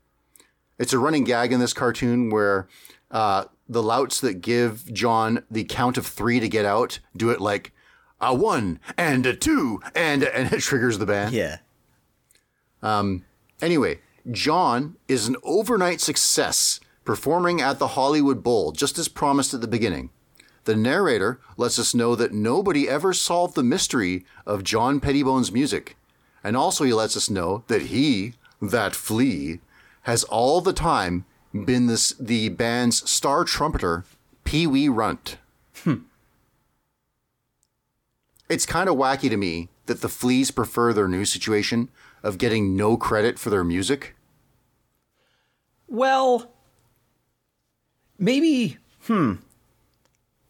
[0.79, 2.69] It's a running gag in this cartoon where
[3.11, 7.41] uh, the louts that give John the count of three to get out do it
[7.41, 7.73] like
[8.21, 11.35] a one and a two and and it triggers the band.
[11.35, 11.59] Yeah.
[12.83, 13.25] Um.
[13.61, 14.01] Anyway,
[14.31, 19.67] John is an overnight success performing at the Hollywood Bowl, just as promised at the
[19.67, 20.11] beginning.
[20.65, 25.97] The narrator lets us know that nobody ever solved the mystery of John Pettibone's music.
[26.45, 29.61] And also, he lets us know that he, that flea,
[30.03, 34.05] has all the time been this, the band's star trumpeter,
[34.45, 35.39] Pee Wee Runt.
[35.83, 36.03] Hmm.
[38.49, 41.89] It's kind of wacky to me that the fleas prefer their new situation
[42.23, 44.15] of getting no credit for their music.
[45.89, 46.51] Well,
[48.19, 48.79] maybe.
[49.07, 49.35] Hmm.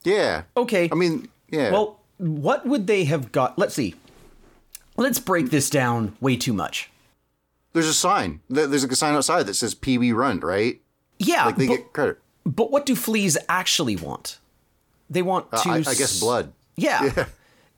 [0.05, 0.43] Yeah.
[0.57, 0.89] Okay.
[0.93, 1.71] I mean, yeah.
[1.71, 3.59] Well, what would they have got?
[3.59, 3.95] Let's see.
[4.97, 6.91] Let's break this down way too much.
[7.73, 8.41] there's a sign.
[8.51, 10.79] There- There's a sign outside that says Pee Wee Run, right?
[11.19, 12.19] Yeah, Like they but, get credit.
[12.45, 14.39] but what do fleas actually want?
[15.09, 15.57] They want to.
[15.57, 16.53] Uh, I, I guess blood.
[16.77, 17.27] Yeah.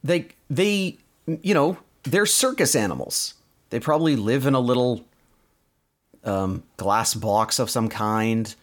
[0.02, 3.34] They they you know, they're circus animals.
[3.74, 5.04] They probably live in a little
[6.22, 8.54] um glass box of some kind,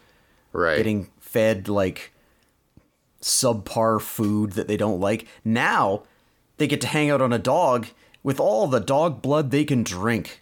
[0.52, 0.78] Right.
[0.78, 2.14] getting fed like
[3.20, 5.26] subpar food that they don't like.
[5.44, 6.04] Now
[6.56, 7.88] they get to hang out on a dog
[8.22, 10.40] with all the dog blood they can drink.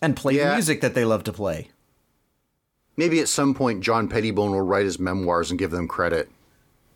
[0.00, 0.52] And play the Yeah.
[0.54, 1.70] music that they love to play.
[2.96, 6.30] Maybe at some point John Pettibone will write his memoirs and give them credit.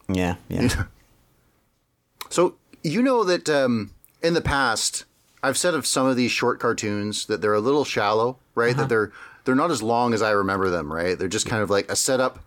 [0.09, 0.85] Yeah, yeah.
[2.31, 2.55] So
[2.85, 3.91] you know that um,
[4.23, 5.05] in the past,
[5.43, 8.77] I've said of some of these short cartoons that they're a little shallow, right?
[8.77, 9.13] That they're
[9.45, 11.19] they're not as long as I remember them, right?
[11.19, 12.39] They're just kind of like a setup.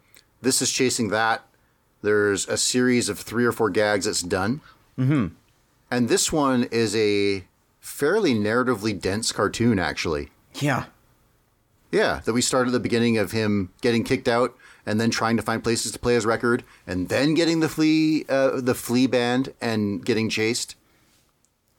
[0.42, 1.44] This is chasing that.
[2.02, 4.62] There's a series of three or four gags that's done.
[4.98, 5.28] Mm-hmm.
[5.92, 7.46] And this one is a
[7.80, 10.30] fairly narratively dense cartoon, actually.
[10.56, 10.86] yeah.
[11.92, 15.38] Yeah, that we start at the beginning of him getting kicked out and then trying
[15.38, 19.08] to find places to play his record and then getting the flea uh, the flea
[19.08, 20.76] band and getting chased.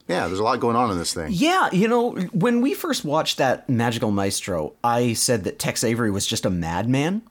[0.07, 1.31] Yeah, there's a lot going on in this thing.
[1.31, 6.11] Yeah, you know, when we first watched that Magical Maestro, I said that Tex Avery
[6.11, 7.23] was just a madman.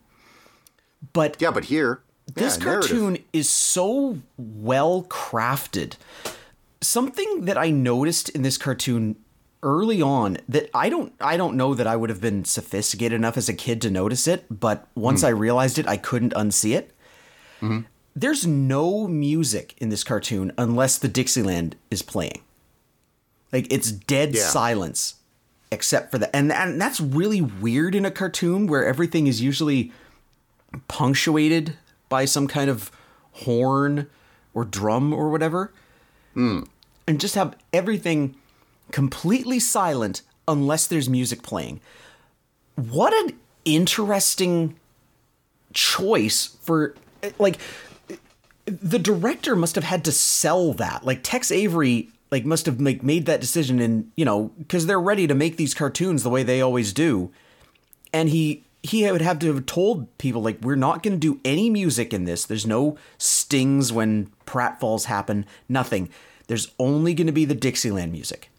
[1.12, 2.02] But Yeah, but here
[2.34, 2.90] this yeah, narrative.
[2.90, 5.94] cartoon is so well crafted.
[6.80, 9.16] Something that I noticed in this cartoon
[9.62, 13.36] early on that I don't I don't know that I would have been sophisticated enough
[13.36, 15.26] as a kid to notice it, but once hmm.
[15.26, 16.92] I realized it, I couldn't unsee it.
[17.60, 17.80] Mm-hmm.
[18.14, 22.42] There's no music in this cartoon unless the Dixieland is playing.
[23.52, 24.42] Like it's dead Yeah.
[24.48, 25.14] silence
[25.70, 26.30] except for that.
[26.34, 29.92] And, and that's really weird in a cartoon where everything is usually
[30.88, 31.76] punctuated
[32.08, 32.90] by some kind of
[33.32, 34.08] horn
[34.54, 35.72] or drum or whatever.
[36.34, 36.60] Hmm.
[37.06, 38.36] And just have everything
[38.92, 41.80] completely silent unless there's music playing.
[42.76, 44.76] What an interesting
[45.72, 46.94] choice for
[47.38, 47.58] like
[48.66, 51.04] the director must have had to sell that.
[51.04, 55.00] Like Tex Avery like must have like made that decision and you know because they're
[55.00, 57.32] ready to make these cartoons the way they always do.
[58.12, 61.40] And he he would have to have told people like we're not going to do
[61.46, 62.44] any music in this.
[62.44, 65.46] There's no stings when pratfalls happen.
[65.66, 66.10] Nothing.
[66.46, 68.50] There's only going to be the dixieland music.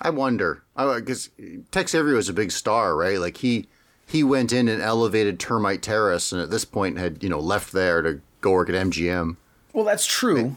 [0.00, 0.62] I wonder.
[0.76, 1.30] Because
[1.72, 3.18] Tex Avery was a big star, right?
[3.18, 3.66] Like he
[4.06, 7.72] he went in and elevated Termite Terrace, and at this point had you know left
[7.72, 9.36] there to go work at MGM.
[9.72, 10.56] well that's true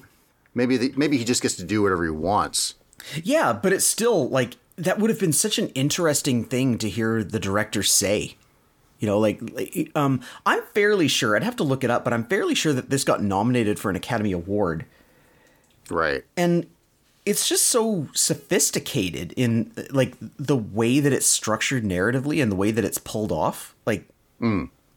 [0.54, 2.76] Maybe the, maybe he just gets to do whatever he wants.
[3.24, 7.24] yeah but it's still like that would have been such an interesting thing to hear
[7.24, 8.36] the director say
[9.00, 9.42] you know like,
[9.96, 12.90] um i'm fairly sure i'd have to look it up but i'm fairly sure that
[12.92, 14.86] this got nominated for an academy award
[15.90, 16.24] Right.
[16.38, 16.68] and
[17.26, 22.72] it's just so sophisticated in like the way that it's structured narratively and the way
[22.72, 24.08] that it's pulled off like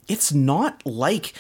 [0.09, 1.33] it's not like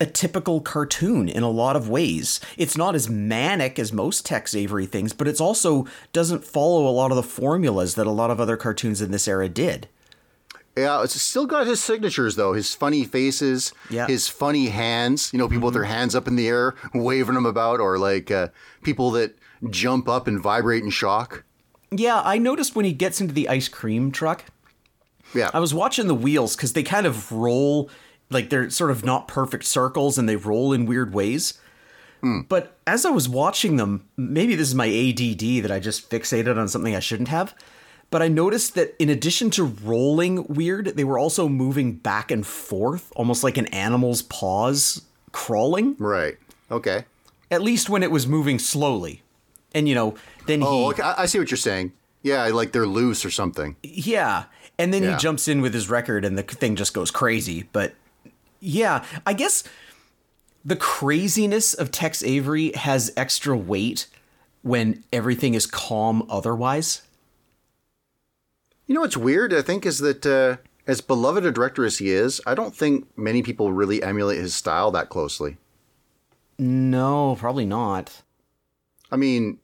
[0.00, 4.54] a typical cartoon in a lot of ways it's not as manic as most tex
[4.54, 8.30] avery things but it's also doesn't follow a lot of the formulas that a lot
[8.30, 9.86] of other cartoons in this era did
[10.76, 12.54] Yeah, it's still got his signatures though.
[12.54, 14.06] His funny faces, Yeah.
[14.06, 15.30] his funny hands.
[15.32, 18.30] You know, people with their hands up in the air, waving them about, or like
[18.30, 18.48] uh,
[18.82, 19.36] people that
[19.68, 21.44] jump up and vibrate in shock.
[21.90, 24.46] yeah i noticed when he gets into the ice cream truck
[25.34, 27.88] Yeah, I was watching the wheels because they kind of roll
[28.32, 31.58] like they're sort of not perfect circles and they roll in weird ways.
[32.48, 36.56] But as I was watching them, maybe this is my ADD that I just fixated
[36.56, 37.52] on something I shouldn't have.
[38.10, 42.46] But I noticed that in addition to rolling weird, they were also moving back and
[42.46, 45.02] forth, almost like an animal's paws
[45.32, 46.36] crawling, right.
[46.70, 47.06] Okay.
[47.50, 49.22] at least when it was moving slowly.
[49.74, 50.14] And you know,
[50.46, 51.02] then Oh, he okay.
[51.02, 51.92] I, I see what you're saying.
[52.22, 53.74] Yeah, like they're loose or something.
[53.82, 54.44] Yeah.
[54.78, 55.12] And then Yeah.
[55.12, 57.68] he jumps in with his record and the thing just goes crazy.
[57.72, 57.94] But
[58.62, 59.64] yeah, I guess
[60.64, 64.06] the craziness of Tex Avery has extra weight
[64.62, 67.02] when everything is calm otherwise.
[68.86, 69.52] You know what's weird?
[69.52, 70.56] I think is that uh,
[70.86, 74.54] as beloved a director as he is, I don't think many people really emulate his
[74.54, 75.56] style that closely.
[76.58, 78.22] No, probably not.
[79.10, 79.58] I mean,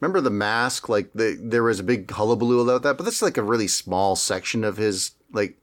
[0.00, 0.90] remember the mask?
[0.90, 4.14] Like the there was a big hullabaloo about that, but that's like a really small
[4.14, 5.12] section of his.
[5.32, 5.56] Like,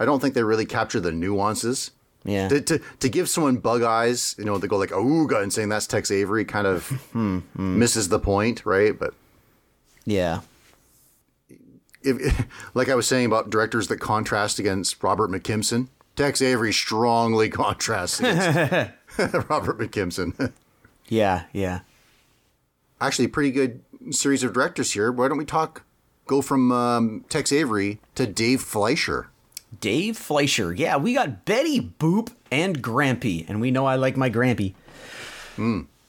[0.00, 1.92] I don't think they really capture the nuances.
[2.24, 2.48] Yeah.
[2.48, 5.68] To, to, to give someone bug eyes, you know, they go like "ooga" and saying
[5.68, 8.96] that's Tex Avery kind of Hmm, misses the point, right?
[8.98, 9.14] But
[10.04, 10.40] yeah.
[12.02, 17.48] if, like I was saying about directors that contrast against Robert McKimson, Tex Avery strongly
[17.50, 18.92] contrasts against
[19.48, 20.52] Robert McKimson.
[21.08, 21.80] Yeah, yeah.
[23.00, 25.10] Actually, pretty good series of directors here.
[25.10, 25.82] Why don't we talk?
[26.26, 29.28] Go from um, Tex Avery to Dave Fleischer.
[29.80, 30.72] Dave Fleischer.
[30.72, 34.74] Yeah, we got Betty Boop and Grampy, and we know I like my Grampy.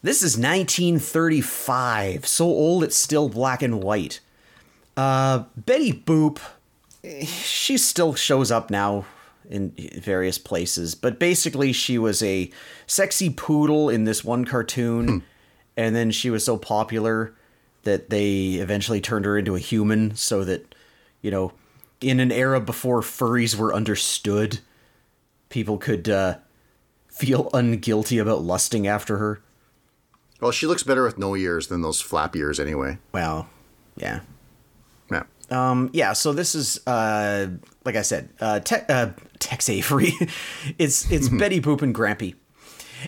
[0.02, 4.20] This is 1935, so old it's still black and white.
[4.98, 6.40] Uh, Betty Boop,
[7.24, 9.06] she still shows up now
[9.50, 12.50] in various places, but basically she was a
[12.88, 15.24] sexy poodle in this one cartoon,
[15.78, 17.34] and then she was so popular
[17.84, 20.76] that they eventually turned her into a human so that,
[21.22, 21.52] you know,
[22.04, 24.60] in an era before furries were understood,
[25.50, 26.38] people could uh,
[27.08, 29.42] feel unguilty about lusting after her.
[30.42, 32.98] Well, she looks better with no ears than those flap ears, anyway.
[33.14, 33.48] Well,
[33.96, 34.22] yeah.
[35.10, 35.24] Yeah.
[35.50, 37.48] Um, yeah, so this is uh,
[37.86, 40.14] like I said, uh, Te- uh, Tex Avery.
[40.78, 42.36] it's it's Betty Boop and Grampy.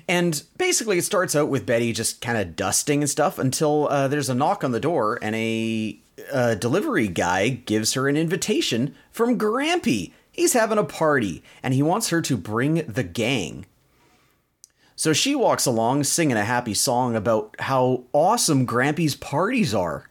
[0.08, 4.08] And basically, it starts out with Betty just kind of dusting and stuff until uh,
[4.10, 5.98] there's a knock on the door, and a,
[6.32, 10.12] uh delivery guy gives her an invitation from Grampy.
[10.32, 13.66] He's having a party, and he wants her to bring the gang.
[14.96, 20.10] So she walks along singing a happy song about how awesome Grampy's parties are.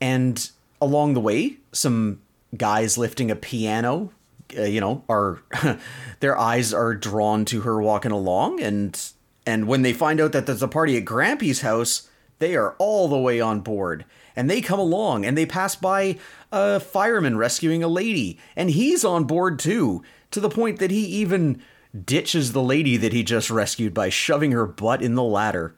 [0.00, 0.50] And
[0.80, 2.20] along the way, some
[2.56, 4.12] guys lifting a piano,
[4.56, 5.40] uh, you know, are
[6.20, 9.12] their eyes are drawn to her walking along and
[9.46, 12.06] and when they find out that there's a party at Grampy's house,
[12.38, 14.04] they are all the way on board.
[14.38, 16.16] And they come along and they pass by
[16.52, 21.04] a fireman rescuing a lady, and he's on board too, to the point that he
[21.06, 21.60] even
[22.04, 25.74] ditches the lady that he just rescued by shoving her butt in the ladder.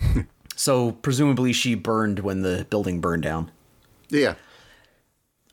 [0.56, 3.52] so presumably she burned when the building burned down.
[4.08, 4.34] Yeah.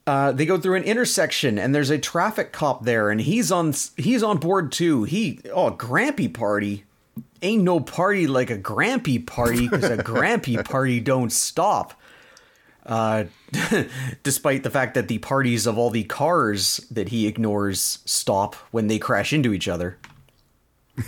[0.07, 3.75] Uh, they go through an intersection and there's a traffic cop there and he's on
[3.95, 5.03] he's on board too.
[5.03, 6.85] He oh Grampy party
[7.43, 11.93] ain't no party like a Grampy party because a Grampy party don't stop.
[12.85, 13.25] Uh,
[14.23, 18.87] despite the fact that the parties of all the cars that he ignores stop when
[18.87, 19.97] they crash into each other.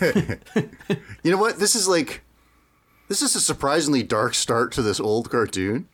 [1.22, 1.58] You know what?
[1.58, 2.22] This is like,
[3.08, 5.88] this is a surprisingly dark start to this old cartoon.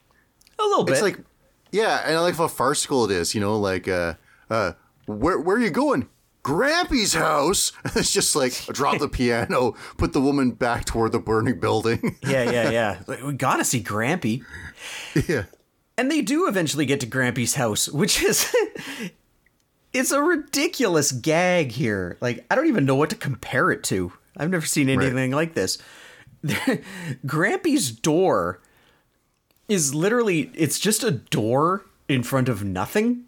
[0.59, 0.95] A little bit.
[0.95, 1.19] It's like,
[1.71, 3.35] yeah, and I like how farcical it is.
[3.35, 4.15] You know, like, uh,
[4.49, 4.73] uh,
[5.07, 6.09] where where are you going?
[6.43, 7.73] Grampy's house.
[7.95, 12.17] it's just like drop the piano, put the woman back toward the burning building.
[12.23, 13.01] yeah, yeah, yeah.
[13.07, 14.45] Like, we gotta see Grampy.
[15.29, 15.45] yeah.
[15.99, 18.55] And they do eventually get to Grampy's house, which is
[19.93, 22.17] it's a ridiculous gag here.
[22.21, 24.13] Like I don't even know what to compare it to.
[24.37, 25.77] I've never seen anything like this.
[27.27, 28.61] Grampy's door
[29.69, 33.25] is literally it's just a door in front of nothing.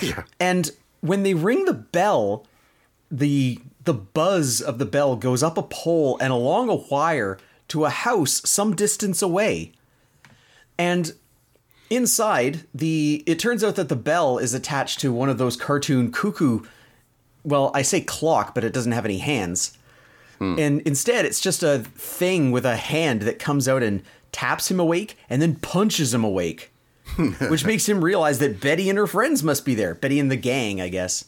[0.00, 0.24] Yeah.
[0.40, 0.70] And
[1.02, 2.46] when they ring the bell,
[3.10, 7.84] the the buzz of the bell goes up a pole and along a wire to
[7.84, 9.72] a house some distance away.
[10.78, 11.12] And
[11.90, 16.10] inside, the it turns out that the bell is attached to one of those cartoon
[16.12, 16.60] cuckoo
[17.46, 19.78] well, I say clock, but it doesn't have any hands.
[20.38, 20.58] Hmm.
[20.58, 24.80] And instead, it's just a thing with a hand that comes out and taps him
[24.80, 26.72] awake and then punches him awake.
[27.48, 29.94] which makes him realize that Betty and her friends must be there.
[29.94, 31.24] Betty and the gang, I guess.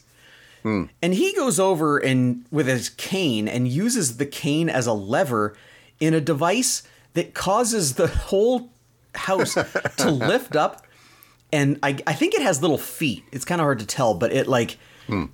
[0.61, 0.83] Hmm.
[1.01, 5.55] And he goes over and with his cane and uses the cane as a lever
[6.01, 6.83] in a device
[7.13, 8.69] that causes the whole
[9.15, 10.85] house to lift up.
[11.51, 13.23] And I, I think it has little feet.
[13.31, 15.25] It's kind of hard to tell, but it like hmm.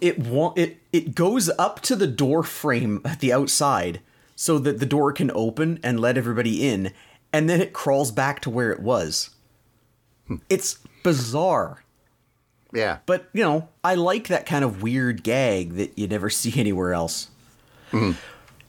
[0.00, 4.00] it wa- it it goes up to the door frame at the outside
[4.36, 6.92] so that the door can open and let everybody in,
[7.32, 9.30] and then it crawls back to where it was.
[10.26, 10.36] Hmm.
[10.50, 11.82] It's bizarre.
[12.72, 12.98] Yeah.
[13.06, 16.92] But, you know, I like that kind of weird gag that you never see anywhere
[16.92, 17.28] else.
[17.90, 18.12] Hmm.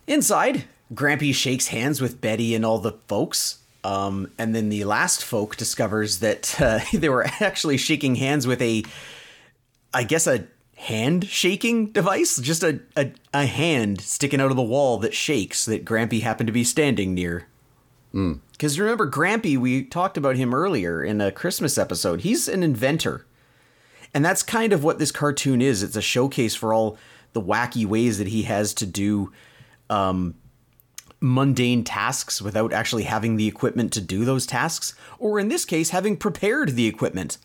[0.07, 5.23] Inside, Grampy shakes hands with Betty and all the folks, Um, and then the last
[5.23, 8.83] folk discovers that uh, they were actually shaking hands with a,
[9.93, 14.63] I guess, a hand shaking device, just a, a, a hand sticking out of the
[14.63, 17.47] wall that shakes that Grampy happened to be standing near.
[18.51, 22.21] Because remember, Grampy, we talked about him earlier in a Christmas episode.
[22.21, 23.25] He's an inventor.
[24.13, 25.83] And that's kind of what this cartoon is.
[25.83, 26.97] It's a showcase for all
[27.33, 29.31] the wacky ways that he has to do
[29.89, 30.35] um,
[31.21, 35.89] mundane tasks without actually having the equipment to do those tasks, or in this case,
[35.89, 37.37] having prepared the equipment.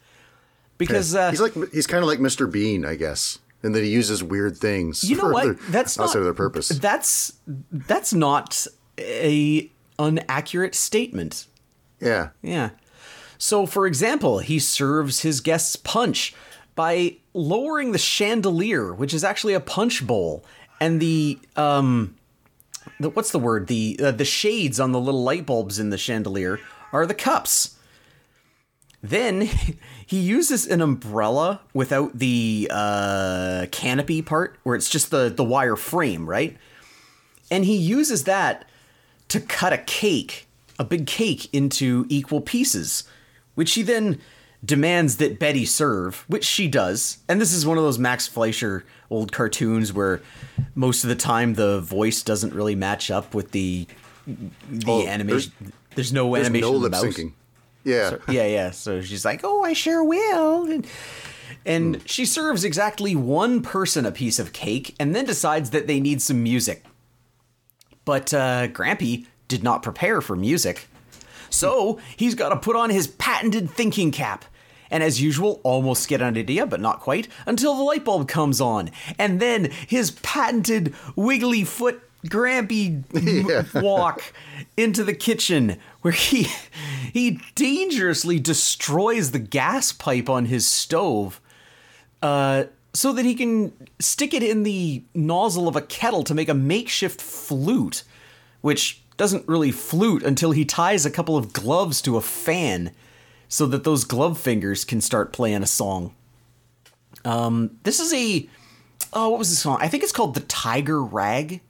[0.79, 2.51] Because uh, he's like he's kind of like Mr.
[2.51, 5.05] Bean, I guess, in that he uses weird things.
[5.05, 5.45] you know for what?
[5.45, 6.69] Their, That's not of their purpose.
[6.69, 7.33] That's
[7.71, 8.67] that's not
[8.99, 11.47] a inaccurate statement.
[12.01, 12.71] yeah, Yeah.
[13.37, 16.35] So, for example, he serves his guests punch
[16.75, 20.45] by lowering the chandelier, which is actually a punch bowl,
[20.81, 22.17] and the um,
[23.01, 23.67] the, what's the word?
[23.67, 26.61] The uh, the shades on the little light bulbs in the chandelier
[26.93, 27.77] are the cups.
[29.03, 29.43] Then
[30.07, 35.77] he uses an umbrella without the uh, canopy part, where it's just the the wire
[35.77, 36.57] frame, right?
[37.51, 38.67] And he uses that
[39.29, 40.47] to cut a cake,
[40.79, 43.05] a big cake, into equal pieces,
[43.55, 44.21] which he then
[44.65, 47.19] demands that Betty serve, which she does.
[47.29, 50.21] And this is one of those Max Fleischer old cartoons where
[50.75, 53.87] most of the time the voice doesn't really match up with the
[54.27, 55.53] the Oh, animation.
[55.95, 56.73] There's, no there's animation.
[56.73, 57.33] no lip syncing.
[57.85, 58.71] Yeah, Yeah, yeah.
[58.71, 60.87] So she's like, "Oh, I sure will." And,
[61.67, 66.01] and she serves exactly one person a piece of cake and then decides that they
[66.01, 66.85] need some music.
[68.07, 70.89] But uh, Grampy did not prepare for music.
[71.51, 74.45] So he's got to put on his patented thinking cap.
[74.91, 78.61] And as usual, almost get an idea, but not quite, until the light bulb comes
[78.61, 78.91] on.
[79.19, 84.33] And then his patented wiggly foot Grampy m- walk
[84.77, 86.47] into the kitchen where he
[87.13, 91.41] he dangerously destroys the gas pipe on his stove
[92.23, 92.65] uh,
[92.95, 96.55] so that he can stick it in the nozzle of a kettle to make a
[96.55, 98.05] makeshift flute,
[98.63, 102.91] which doesn't really flute until he ties a couple of gloves to a fan
[103.49, 106.15] so that those glove fingers can start playing a song.
[107.25, 108.49] Um, this is a
[109.13, 109.79] oh, what was the song?
[109.81, 111.61] I think it's called the Tiger Rag,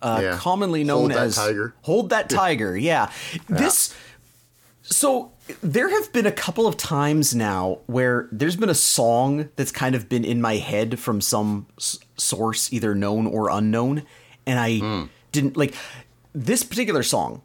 [0.00, 0.36] uh, Yeah.
[0.38, 1.74] commonly known Hold That as Tiger.
[1.82, 2.76] Hold That Tiger.
[2.76, 3.10] Yeah,
[3.48, 3.94] this.
[4.82, 5.32] So
[5.62, 9.94] there have been a couple of times now where there's been a song that's kind
[9.94, 14.02] of been in my head from some s- source, either known or unknown,
[14.46, 15.02] and I Hmm.
[15.30, 15.74] didn't like
[16.34, 17.42] this particular song.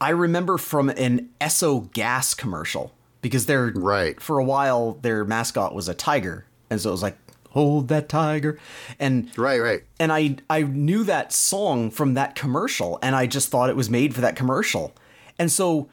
[0.00, 2.92] I remember from an Esso gas commercial
[3.22, 4.20] because they're Right.
[4.20, 7.18] for a while their mascot was a tiger, and so it was like
[7.50, 8.58] hold that tiger,
[8.98, 9.82] and right, right.
[9.98, 13.90] and I I knew that song from that commercial, and I just thought it was
[13.90, 14.94] made for that commercial,
[15.38, 15.88] and so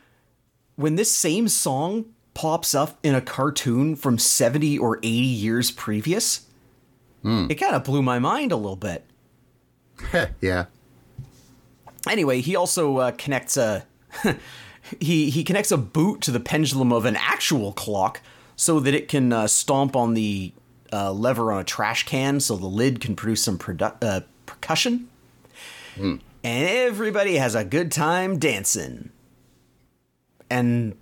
[0.75, 2.05] when this same song
[2.35, 6.41] pops up in a cartoon from seventy or eighty years previous,
[7.23, 9.03] it kind of blew my mind a little bit.
[10.41, 10.65] yeah.
[12.07, 13.85] Anyway, he also uh, connects a
[14.99, 18.21] he he connects a boot to the pendulum of an actual clock
[18.55, 20.51] so that it can uh, stomp on the
[20.93, 25.09] uh, lever on a trash can so the lid can produce some produ- uh, percussion.
[25.99, 29.09] And everybody has a good time dancing.
[30.49, 30.95] And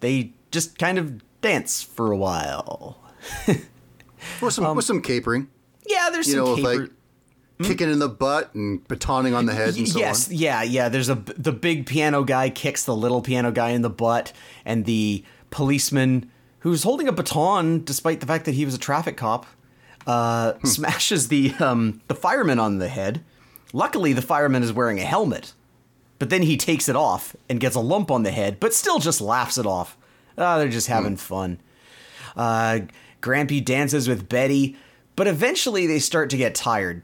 [0.00, 2.98] they just kind of dance for a while.
[4.40, 5.48] With some with some capering,
[5.86, 6.90] Yeah, there's you some know, caper- like
[7.62, 10.34] kicking in the butt and batoning on the head and so yes, on.
[10.36, 10.88] yeah, yeah.
[10.88, 14.32] There's a the big piano guy kicks the little piano guy in the butt,
[14.64, 16.30] and the policeman
[16.60, 19.46] who's holding a baton, despite the fact that he was a traffic cop,
[20.06, 20.66] uh, Hmm.
[20.66, 23.24] smashes the um, the fireman on the head.
[23.72, 25.52] Luckily, the fireman is wearing a helmet,
[26.18, 28.98] but then he takes it off and gets a lump on the head, but still
[28.98, 29.96] just laughs it off.
[30.38, 31.60] Ah, they're just having fun.
[32.36, 32.80] Uh,
[33.22, 34.76] Grampy dances with Betty,
[35.16, 37.02] but eventually they start to get tired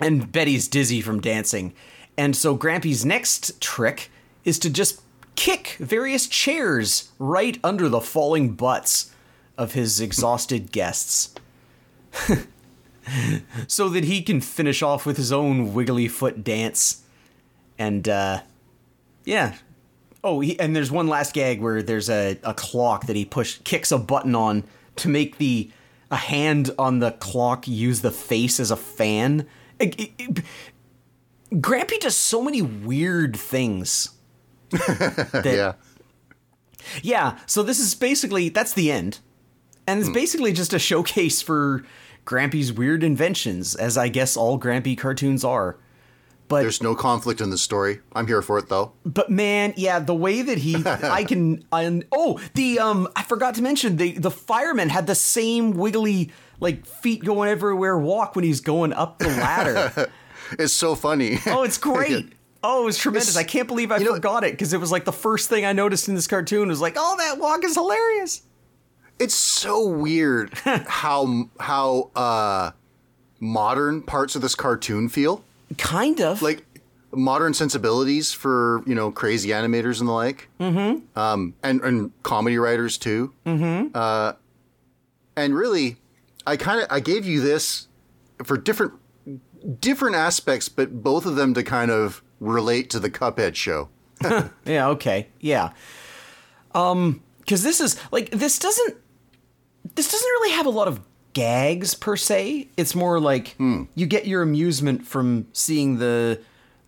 [0.00, 1.74] and Betty's dizzy from dancing.
[2.16, 4.10] And so Grampy's next trick
[4.44, 5.02] is to just
[5.36, 9.12] kick various chairs right under the falling butts
[9.56, 11.34] of his exhausted guests.
[13.66, 17.02] so that he can finish off with his own wiggly foot dance.
[17.78, 18.42] And uh
[19.24, 19.54] yeah.
[20.22, 23.58] Oh, he, and there's one last gag where there's a, a clock that he push
[23.64, 24.64] kicks a button on
[24.96, 25.70] to make the
[26.10, 29.46] a hand on the clock use the face as a fan.
[29.80, 30.44] It- it- it-
[31.54, 34.10] Grampy does so many weird things.
[34.70, 35.72] that, Yeah.
[37.02, 39.18] yeah, so this is basically that's the end.
[39.86, 41.84] And it's basically just a showcase for
[42.24, 45.76] Grampy's weird inventions, as I guess all Grampy cartoons are.
[46.46, 48.00] But There's no conflict in the story.
[48.12, 48.92] I'm here for it though.
[49.04, 53.54] But man, yeah, the way that he, I can, I, oh, the um, I forgot
[53.56, 56.30] to mention the the fireman had the same wiggly
[56.60, 60.10] like feet going everywhere walk when he's going up the ladder.
[60.58, 61.38] It's so funny.
[61.46, 62.32] oh, it's great.
[62.62, 63.30] Oh, it was tremendous.
[63.30, 65.48] It's- I can't believe I you know- forgot it because it was like the first
[65.48, 68.42] thing I noticed in this cartoon was like, oh, that walk is hilarious.
[69.18, 72.72] It's so weird how how uh
[73.38, 75.42] modern parts of this cartoon feel.
[75.78, 76.64] Kind of Like
[77.12, 80.48] modern sensibilities for, you know, crazy animators and the like.
[80.60, 81.18] Mm-hmm.
[81.18, 83.32] Um and, and comedy writers too.
[83.46, 83.88] Mm-hmm.
[83.94, 84.32] Uh
[85.36, 85.96] and really
[86.46, 87.88] I kinda I gave you this
[88.44, 88.92] for different
[89.80, 93.88] different aspects, but both of them to kind of relate to the Cuphead show.
[94.64, 95.28] Yeah, okay.
[95.40, 95.70] Yeah.
[96.74, 98.96] Um cuz this is like this doesn't
[99.94, 101.00] this doesn't really have a lot of
[101.32, 102.68] gags per se.
[102.76, 106.40] It's more like you get your amusement from seeing the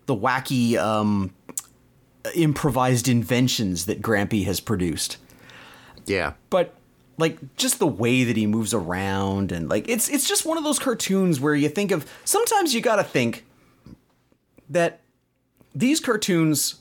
[0.05, 1.33] the wacky um
[2.35, 5.17] improvised inventions that Grampy has produced.
[6.05, 6.33] Yeah.
[6.49, 6.73] But
[7.17, 10.63] like just the way that he moves around and like it's it's just one of
[10.63, 13.45] those cartoons where you think of sometimes you got to think
[14.69, 15.01] that
[15.75, 16.75] these cartoons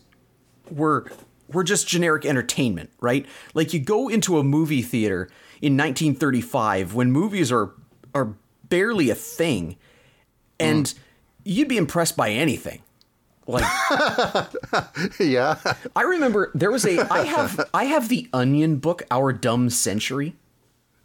[0.70, 1.10] were
[1.48, 3.26] were just generic entertainment, right?
[3.54, 5.28] Like you go into a movie theater
[5.60, 7.72] in 1935 when movies are
[8.14, 8.34] are
[8.68, 9.76] barely a thing
[10.58, 10.98] and mm.
[11.44, 12.82] you'd be impressed by anything.
[13.46, 13.64] Like
[15.18, 15.58] yeah.
[15.96, 20.34] I remember there was a I have I have the Onion book Our Dumb Century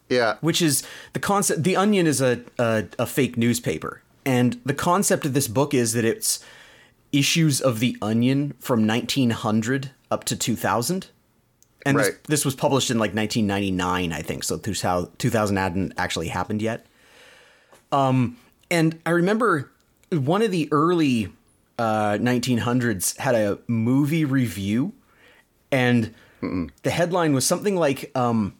[0.09, 0.35] Yeah.
[0.41, 0.83] which is
[1.13, 5.47] the concept the onion is a, a a fake newspaper and the concept of this
[5.47, 6.39] book is that it's
[7.11, 11.07] issues of the onion from 1900 up to 2000
[11.85, 12.17] and this, Right.
[12.27, 16.85] this was published in like 1999 i think so 2000 2000 hadn't actually happened yet
[17.91, 18.37] um
[18.69, 19.71] and i remember
[20.11, 21.31] one of the early
[21.77, 24.93] uh 1900s had a movie review
[25.71, 26.13] and
[26.83, 28.53] the headline was something like um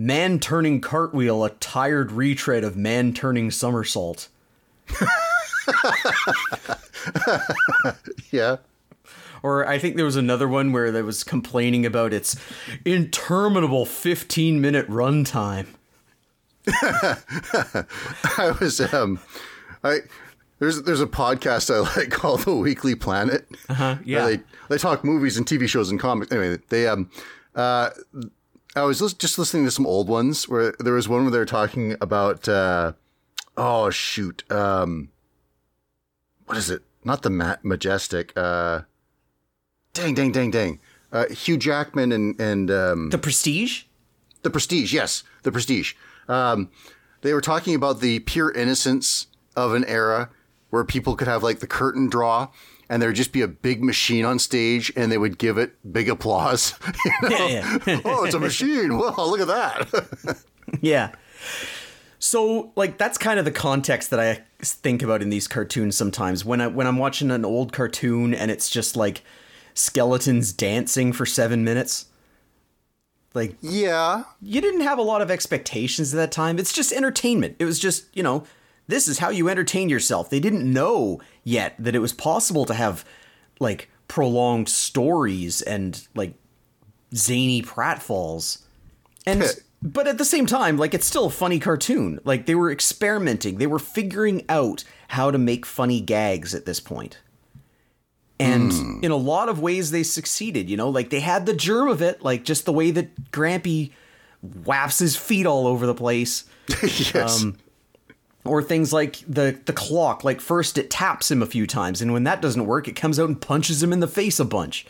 [0.00, 4.28] Man turning cartwheel, a tired retread of man turning somersault.
[8.30, 8.56] Yeah.
[9.42, 12.36] Or I think there was another one where there was complaining about its
[12.84, 15.66] interminable 15 minute runtime.
[16.68, 19.20] I was um
[19.82, 20.00] I
[20.58, 23.46] there's there's a podcast I like called The Weekly Planet.
[23.68, 24.26] Uh-huh, yeah.
[24.26, 26.32] They they talk movies and TV shows and comics.
[26.32, 27.10] Anyway, they um
[27.54, 27.90] uh
[28.76, 31.44] I was just listening to some old ones where there was one where they were
[31.46, 32.92] talking about uh
[33.56, 35.10] oh shoot um
[36.46, 36.82] what is it?
[37.04, 38.82] Not the Ma- majestic uh
[39.94, 40.80] dang dang dang dang.
[41.12, 43.84] Uh Hugh Jackman and and um The Prestige?
[44.42, 45.94] the Prestige, yes, The Prestige.
[46.28, 46.70] Um,
[47.22, 49.26] they were talking about the pure innocence
[49.56, 50.30] of an era
[50.70, 52.48] where people could have like the curtain draw
[52.88, 55.74] and there would just be a big machine on stage and they would give it
[55.92, 56.74] big applause.
[57.22, 57.46] You know?
[57.46, 58.00] Yeah, yeah.
[58.04, 58.96] oh, it's a machine.
[58.96, 60.44] Well, look at that.
[60.80, 61.12] yeah.
[62.18, 66.44] So, like, that's kind of the context that I think about in these cartoons sometimes.
[66.44, 69.22] When, I, when I'm watching an old cartoon and it's just like
[69.74, 72.06] skeletons dancing for seven minutes.
[73.34, 74.24] Like, yeah.
[74.40, 76.58] you didn't have a lot of expectations at that time.
[76.58, 77.56] It's just entertainment.
[77.58, 78.44] It was just, you know,
[78.88, 80.30] this is how you entertain yourself.
[80.30, 83.04] They didn't know yet that it was possible to have
[83.60, 86.34] like prolonged stories and like
[87.14, 88.62] zany pratfalls.
[89.26, 89.44] And
[89.82, 92.18] but at the same time, like it's still a funny cartoon.
[92.24, 93.58] Like they were experimenting.
[93.58, 97.18] They were figuring out how to make funny gags at this point.
[98.40, 101.88] And in a lot of ways they succeeded, you know, like they had the germ
[101.88, 103.90] of it, like just the way that Grampy
[104.64, 106.44] whaps his feet all over the place.
[106.82, 107.42] yes.
[107.42, 107.56] Um,
[108.48, 112.12] or things like the the clock, like first it taps him a few times, and
[112.12, 114.86] when that doesn't work, it comes out and punches him in the face a bunch.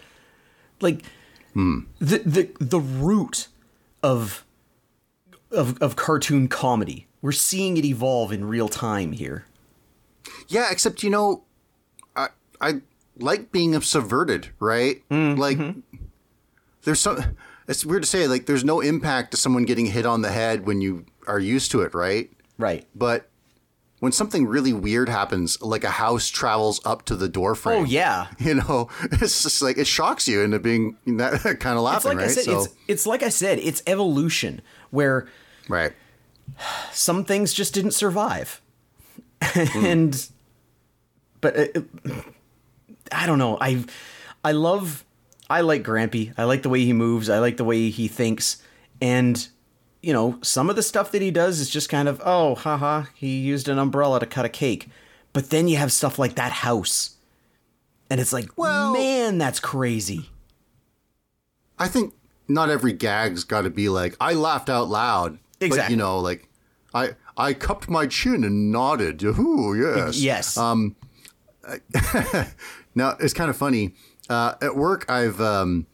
[0.80, 1.02] Like
[1.54, 3.48] the the the root
[4.02, 4.44] of
[5.50, 7.06] of of cartoon comedy.
[7.20, 9.44] We're seeing it evolve in real time here.
[10.46, 11.44] Yeah, except you know,
[12.14, 12.28] I
[12.60, 12.80] I
[13.18, 15.02] like being subverted, right?
[15.08, 15.40] Mm-hmm.
[15.40, 15.58] Like
[16.82, 17.36] there's some.
[17.66, 18.26] It's weird to say.
[18.26, 21.70] Like there's no impact to someone getting hit on the head when you are used
[21.72, 22.30] to it, right?
[22.56, 22.86] Right.
[22.94, 23.27] But
[24.00, 27.82] when something really weird happens, like a house travels up to the doorframe.
[27.82, 28.28] Oh yeah.
[28.38, 32.10] You know, it's just like it shocks you into being that kind of It's laughing,
[32.10, 32.28] like right?
[32.28, 35.28] I said, it's it's like I said, it's evolution where
[35.68, 35.92] right.
[36.92, 38.62] some things just didn't survive.
[39.74, 40.28] and
[41.40, 41.80] but uh,
[43.12, 43.58] I don't know.
[43.60, 43.84] I
[44.44, 45.04] I love
[45.50, 46.32] I like Grampy.
[46.38, 47.28] I like the way he moves.
[47.28, 48.62] I like the way he thinks.
[49.00, 49.46] And
[50.02, 53.04] you know, some of the stuff that he does is just kind of, oh, haha,
[53.14, 54.88] he used an umbrella to cut a cake.
[55.32, 57.16] But then you have stuff like that house
[58.10, 60.30] And it's like, Well- man, that's crazy.
[61.78, 62.14] I think
[62.48, 65.38] not every gag's got to be like I laughed out loud.
[65.60, 65.92] But Exactly.
[65.94, 66.48] you know, like
[66.94, 69.22] I I cupped my chin and nodded.
[69.22, 70.18] Ooh, yes.
[70.18, 70.56] Yes.
[70.56, 70.96] Um,
[72.94, 73.94] Now it's kind of funny.
[74.28, 75.86] Uh, at work, I've um,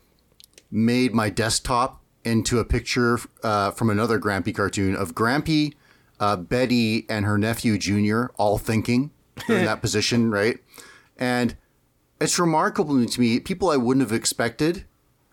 [0.71, 5.75] made my desktop into a picture uh, from another Grampy cartoon of Grampy,
[6.21, 9.11] uh, Betty, and her nephew Junior all thinking
[9.47, 10.59] They're in that position, right?
[11.19, 11.57] And
[12.21, 13.41] it's remarkable to me.
[13.41, 14.85] People I wouldn't have expected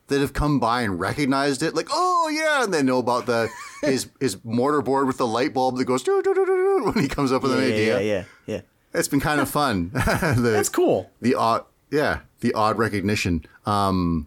[0.07, 3.49] that have come by and recognized it, like, oh yeah, and they know about the
[3.81, 6.91] his his mortar board with the light bulb that goes "Doo, doo, doo, doo, doo,"
[6.93, 8.01] when he comes up with yeah, an idea.
[8.01, 8.61] yeah, yeah, yeah.
[8.93, 9.91] It's been kind of fun.
[9.93, 11.09] The- That's cool.
[11.21, 14.25] the odd yeah the odd recognition um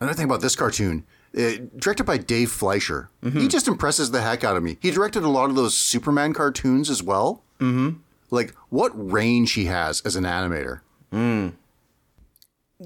[0.00, 1.04] another thing about this cartoon
[1.36, 5.22] uh, directed by dave fleischer he just impresses the heck out of me he directed
[5.22, 7.98] a lot of those superman cartoons as well mm-hmm.
[8.30, 10.80] like what range he has as an animator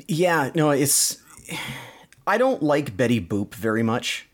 [0.06, 1.18] Yeah, no, it's.
[2.26, 4.28] I don't like Betty Boop very much,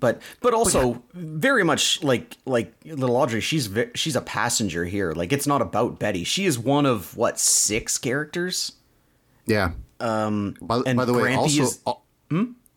[0.00, 3.40] but but also very much like like little Audrey.
[3.40, 5.12] She's ve- she's a passenger here.
[5.12, 6.24] Like it's not about Betty.
[6.24, 8.72] She is one of what six characters.
[9.46, 9.70] yeah
[10.00, 12.04] um by, and by the way Grampy also is- al-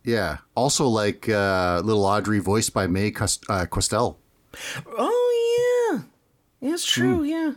[0.03, 4.17] yeah also like uh little audrey voiced by Mae Cust- uh, questel
[4.97, 6.01] Oh yeah,
[6.59, 7.23] yeah, it's true.
[7.23, 7.53] Yeah,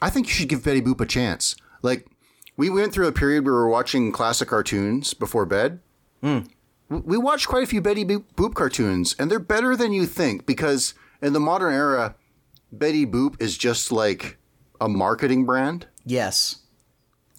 [0.00, 1.54] I think you should give Betty Boop a chance.
[1.82, 2.06] Like,
[2.56, 5.78] we went through a period where we were watching classic cartoons before bed.
[6.22, 6.44] W-
[6.90, 10.94] We watched quite a few Betty Boop cartoons, and they're better than you think because
[11.20, 12.16] in the modern era,
[12.72, 14.38] Betty Boop is just like
[14.80, 15.86] a marketing brand.
[16.04, 16.56] yes,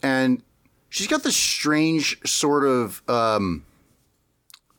[0.02, 0.44] And
[0.94, 3.66] she's got this strange sort of, um,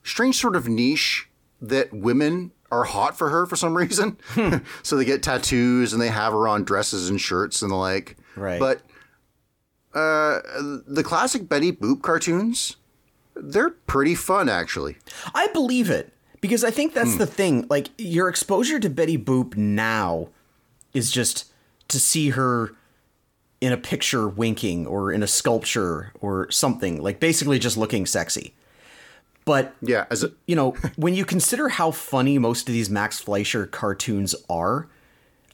[0.04, 1.28] strange sort of niche
[1.60, 4.16] that women are hot for her for some reason.
[4.84, 8.16] so they get tattoos and they have her on dresses and shirts and the like.
[8.36, 8.60] Right.
[8.60, 8.82] But
[9.92, 10.40] uh,
[10.86, 12.76] the classic Betty Boop cartoons,
[13.34, 14.96] they're pretty fun actually.
[15.34, 17.66] I believe it because I think that's the thing.
[17.68, 20.28] Like your exposure to Betty Boop now
[20.92, 21.50] is just
[21.88, 22.72] to see her
[23.64, 28.52] in a picture winking or in a sculpture or something like basically just looking sexy.
[29.46, 33.20] But Yeah, as a, you know, when you consider how funny most of these Max
[33.20, 34.86] Fleischer cartoons are,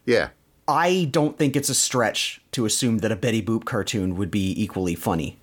[0.05, 0.31] yeah.
[0.67, 4.61] I don't think it's a stretch to assume that a Betty Boop cartoon would be
[4.61, 5.37] equally funny.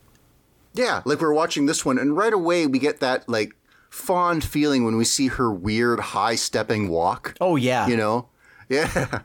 [0.74, 3.56] Yeah, like we're watching this one, and right away we get that like
[3.90, 7.36] fond feeling when we see her weird high stepping walk.
[7.40, 7.88] Oh yeah.
[7.88, 8.28] You know?
[8.70, 9.22] Yeah.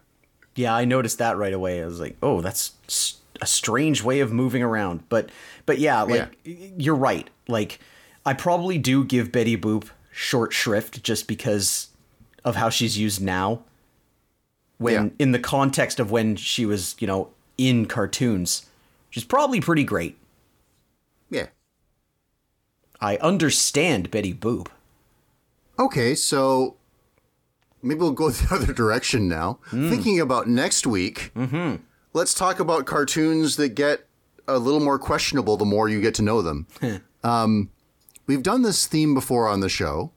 [0.55, 1.83] Yeah, I noticed that right away.
[1.83, 2.75] I was like, "Oh, that's
[3.43, 5.29] a strange way of moving around." But
[5.67, 7.29] but yeah, like you're right.
[7.49, 7.79] Like
[8.25, 11.89] I probably do give Betty Boop short shrift just because
[12.45, 13.63] of how she's used now.
[14.79, 15.11] When Yeah.
[15.19, 18.67] in the context of when she was, you know, in cartoons,
[19.11, 20.17] she's probably pretty great.
[21.31, 21.47] Yeah.
[23.01, 24.69] I understand Betty Boop.
[25.79, 26.77] Okay, so
[27.83, 29.59] maybe we'll go the other direction now.
[29.67, 29.89] Hmm.
[29.89, 31.77] Thinking about next week, mm-hmm.
[32.13, 34.07] Let's talk about cartoons that get
[34.47, 36.67] a little more questionable the more you get to know them.
[37.25, 37.71] um,
[38.27, 40.13] we've done this theme before on the show.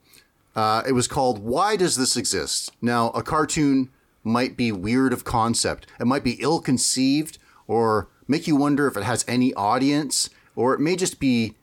[0.55, 2.71] Uh, it was called Why Does This Exist?
[2.81, 3.89] Now, a cartoon
[4.23, 8.97] might be weird of concept, it might be ill conceived, or make you wonder if
[8.97, 11.55] it has any audience, or it may just be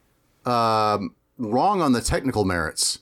[0.45, 3.01] um, wrong on the technical merits.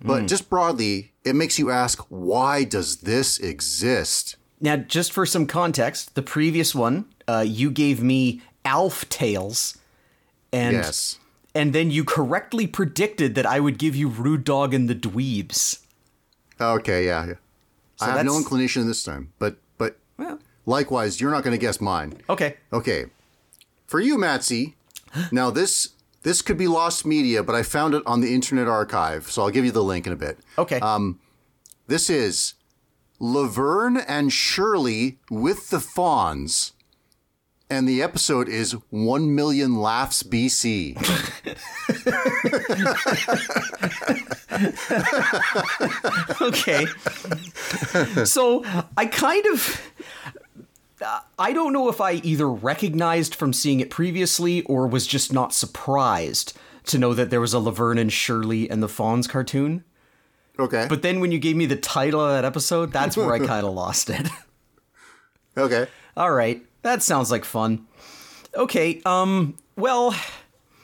[0.00, 4.36] But just broadly, it makes you ask, why does this exist?
[4.60, 9.76] Now, just for some context, the previous one, uh, you gave me Alf Tales,
[10.52, 11.18] and yes.
[11.54, 15.80] and then you correctly predicted that I would give you Rude Dog and the Dweebs.
[16.60, 17.26] Okay, yeah.
[17.26, 17.34] yeah.
[18.00, 21.80] I have no inclination this time, but but Well, likewise, you're not going to guess
[21.80, 22.20] mine.
[22.28, 22.56] okay.
[22.72, 23.06] Okay.
[23.86, 24.74] For you, Matsy,
[25.30, 25.90] now this
[26.22, 29.50] this could be lost media, but I found it on the Internet Archive, so I'll
[29.50, 30.38] give you the link in a bit.
[30.58, 30.80] Okay.
[30.80, 31.20] Um,
[31.86, 32.54] This is
[33.24, 36.72] Laverne and Shirley with the Fonz.
[37.70, 40.94] And the episode is 1 million laughs BC.
[46.42, 46.84] okay.
[48.26, 48.62] so
[48.94, 49.80] I kind of.
[51.38, 55.54] I don't know if I either recognized from seeing it previously or was just not
[55.54, 56.52] surprised
[56.84, 59.82] to know that there was a Laverne and Shirley and the Fonz cartoon.
[60.58, 60.86] Okay.
[60.88, 63.66] But then when you gave me the title of that episode, that's where I kind
[63.66, 64.28] of lost it.
[65.56, 65.86] okay.
[66.16, 67.86] All right, that sounds like fun.
[68.54, 70.14] Okay, um, well,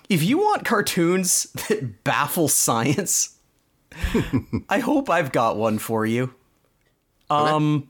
[0.09, 3.37] if you want cartoons that baffle science,
[4.69, 6.35] I hope I've got one for you.
[7.29, 7.89] Um,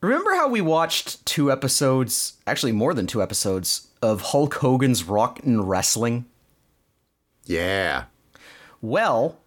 [0.00, 5.40] remember how we watched two episodes, actually more than two episodes, of Hulk Hogan's Rock
[5.44, 6.24] and Wrestling?
[7.44, 8.04] Yeah.
[8.80, 9.40] Well,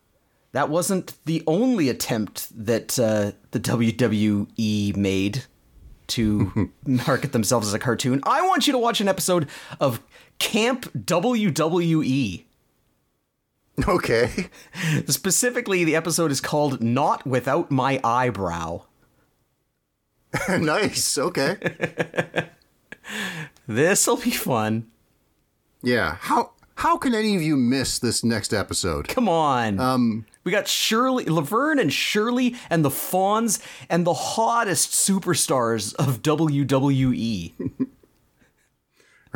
[0.54, 5.46] that wasn't the only attempt that uh, the WWE made
[6.08, 8.22] to market themselves as a cartoon.
[8.24, 9.48] I want you to watch an episode
[9.80, 10.02] of
[10.40, 12.44] Camp WWE.
[13.88, 14.50] Okay.
[15.08, 18.84] Specifically, the episode is called Not Without My Eyebrow.
[20.50, 21.18] nice.
[21.18, 21.56] Okay.
[23.68, 24.88] This'll be fun.
[25.82, 26.18] Yeah.
[26.20, 29.08] How how can any of you miss this next episode?
[29.08, 29.80] Come on.
[29.80, 36.22] Um, we got Shirley, Laverne, and Shirley, and the Fonz, and the hottest superstars of
[36.22, 37.52] WWE.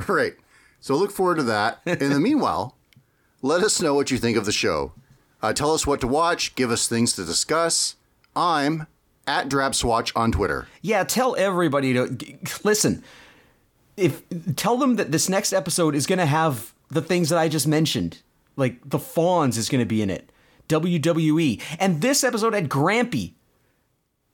[0.07, 0.33] Right.
[0.79, 1.79] So look forward to that.
[1.85, 2.75] In the meanwhile,
[3.41, 4.91] let us know what you think of the show.
[5.41, 6.55] Uh, tell us what to watch.
[6.55, 7.95] Give us things to discuss.
[8.35, 8.87] I'm
[9.27, 10.67] at DrapSwatch on Twitter.
[10.81, 13.03] Yeah, tell everybody to g- listen.
[13.95, 14.21] If
[14.55, 17.67] tell them that this next episode is going to have the things that I just
[17.67, 18.21] mentioned,
[18.57, 20.29] like the Fonz is going to be in it,
[20.67, 23.33] WWE, and this episode had Grampy.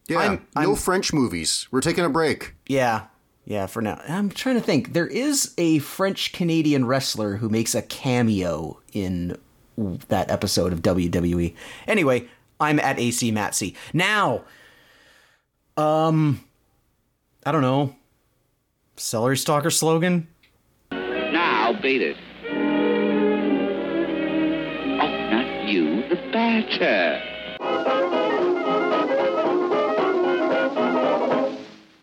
[0.07, 0.19] Yeah.
[0.19, 1.67] I'm- no I'm- French movies.
[1.71, 2.55] We're taking a break.
[2.67, 3.03] Yeah,
[3.45, 3.65] yeah.
[3.67, 4.93] For now, I'm trying to think.
[4.93, 9.37] There is a French Canadian wrestler who makes a cameo in
[10.09, 11.55] that episode of WWE.
[11.87, 12.27] Anyway,
[12.59, 14.43] I'm at AC Matsy now.
[15.77, 16.43] Um,
[17.45, 17.95] I don't know.
[18.97, 20.27] Celery stalker slogan.
[20.91, 22.17] Now beat it.
[26.33, 27.30] Oh,